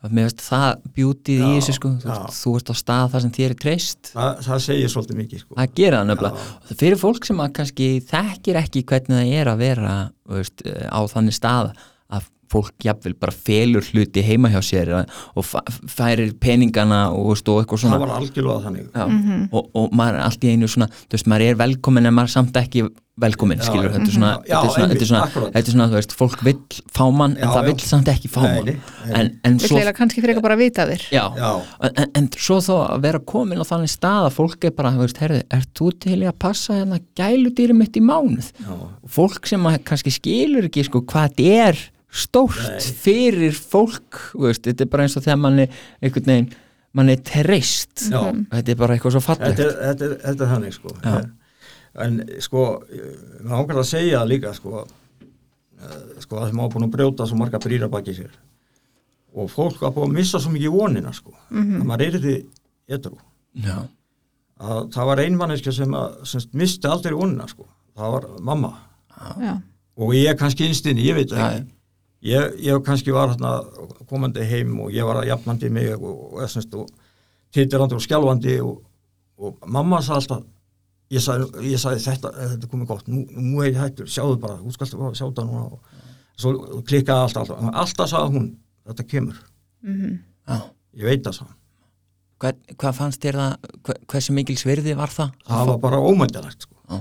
[0.08, 1.92] Mér finnst það bjútið í Já, þessu sko.
[1.98, 2.14] Þú, já.
[2.14, 4.12] veist, þú ert á stað þar sem þér er treyst.
[4.14, 5.58] Það, það segir svolítið mikið sko.
[5.58, 6.40] að gera það og
[6.70, 9.96] það fyrir fólk sem að kannski þekkir ekki hvernig það er að vera
[10.28, 11.72] veist, á þannig stað
[12.14, 15.48] að fólk jafnvel bara felur hluti heima hjá sér og
[15.92, 17.98] færir peningana og, veist, og eitthvað svona.
[17.98, 18.86] Það var algjörlega þannig.
[18.94, 22.16] Já, og, og maður er allt í einu svona þú veist, maður er velkomin en
[22.16, 22.88] maður er samt ekki
[23.18, 26.44] velkomin, Já, skilur, þetta er svona, Já, þetta er svona, er er þú veist, fólk
[26.46, 27.68] vill fá mann en Já, það já.
[27.72, 28.68] vill samt ekki fá mann.
[28.68, 29.14] nei, nei.
[29.18, 31.06] en, en svo, eiginlega kannski fyrir bara að vita þér.
[31.16, 31.50] Já, Já,
[31.90, 35.02] en, en svo þá að vera komin á þannig stað að fólk er bara, þú
[35.08, 38.54] veist, herði, ert þú til að passa hérna gæludýri mitt í mánuð?
[38.62, 42.94] Já, og fólk sem að kannski skilur ekki sko hvað þetta er stórt Nei.
[43.04, 46.56] fyrir fólk, þú veist, þetta er bara eins og þegar mann er einhvern veginn
[46.98, 48.08] mann er treyst.
[48.10, 48.22] Já.
[48.54, 49.60] þetta er bara eitthvað svo fallegt.
[49.60, 50.94] Þetta er, þetta er, þetta er þannig sko.
[51.04, 51.18] Já.
[52.06, 52.64] en sko
[53.42, 57.62] maður ákveður að segja líka sko eh, sko að maður búin að brjóta svo marga
[57.62, 58.34] brýra baki sér.
[59.38, 62.36] Og fólk var búin að missa svo mikið vonina sko að maður er því
[62.98, 63.18] edru
[63.58, 63.78] Já,
[64.62, 67.66] að það var einmanniska sem að sem misti aldrei vonina sko.
[67.98, 68.76] Það var mamma.
[69.42, 69.56] Já,
[69.98, 71.66] og ég kannski innstinni, ég veit ekki
[72.28, 73.56] ég, ég kannski var hérna
[74.10, 76.06] komandi heim og ég var að jafnandi mig og,
[76.38, 76.44] og,
[76.82, 76.92] og,
[77.88, 78.78] og skjálfandi og,
[79.38, 80.46] og mamma sagði alltaf
[81.14, 84.40] ég sagði, ég sagði þetta, þetta er komið gott nú, nú er ég hættur, sjáðu
[84.44, 86.02] bara, þú skalst sjá þetta núna og
[86.38, 88.50] svo klikkaði alltaf alltaf, alltaf sagði hún,
[88.90, 89.40] þetta kemur
[89.88, 90.58] já.
[91.00, 91.64] ég veit það sagði hún.
[92.38, 95.32] Hvað, hvað fannst þér það, hver, hversu mikil svirði var það?
[95.48, 96.76] það var bara ómændilegt sko.
[96.86, 97.00] Já.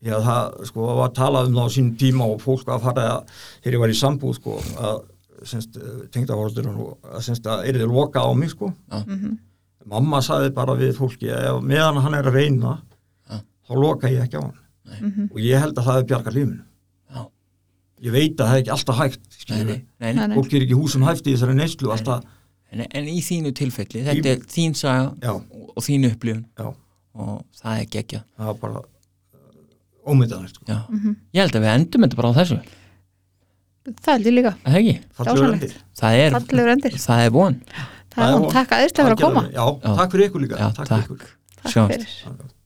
[0.00, 3.32] Já, það sko var talað um það á sínum tíma og fólk að fara að,
[3.60, 5.00] þegar ég var í sambúð sko, að
[5.50, 5.76] semst,
[6.14, 8.70] tengda vorður að semst að er þið loka á mig sko.
[8.92, 9.02] Já.
[9.90, 12.72] mamma sagði bara við fólki ef meðan hann er að reyna
[13.28, 13.38] Já.
[13.68, 14.58] þá loka ég ekki á hann.
[15.30, 16.60] Og ég held að það er bjarga lífinu.
[17.14, 17.22] Já.
[18.08, 21.04] ég veit að það er ekki alltaf hægt Nei, nei, nei, fólk er ekki húsum
[21.08, 22.24] hæft í þessari neyslu alltaf,
[22.70, 26.44] En, en í þínu tilfelli, þetta Í- er þín saga og, og þín upplifun.
[26.56, 26.68] Já.
[27.18, 28.84] Og það er geggja það var
[30.10, 30.66] ómyndanlegt sko.
[30.68, 30.78] Já.
[30.88, 31.16] Mhm.
[31.34, 32.60] Ég held að við endum þetta bara á þessu.
[33.90, 34.72] Það held ég líka, Er
[35.16, 35.32] Það
[35.96, 36.38] það er,
[37.00, 37.56] það er von.
[38.10, 39.42] Það er hún, takk aðeinslega fyrir að koma.
[39.54, 39.64] Já,
[39.96, 40.56] takk fyrir ykkur líka.
[40.58, 41.04] Já, takk, takk.
[41.06, 41.36] fyrir ykkur.
[41.62, 42.56] Takk fyrir.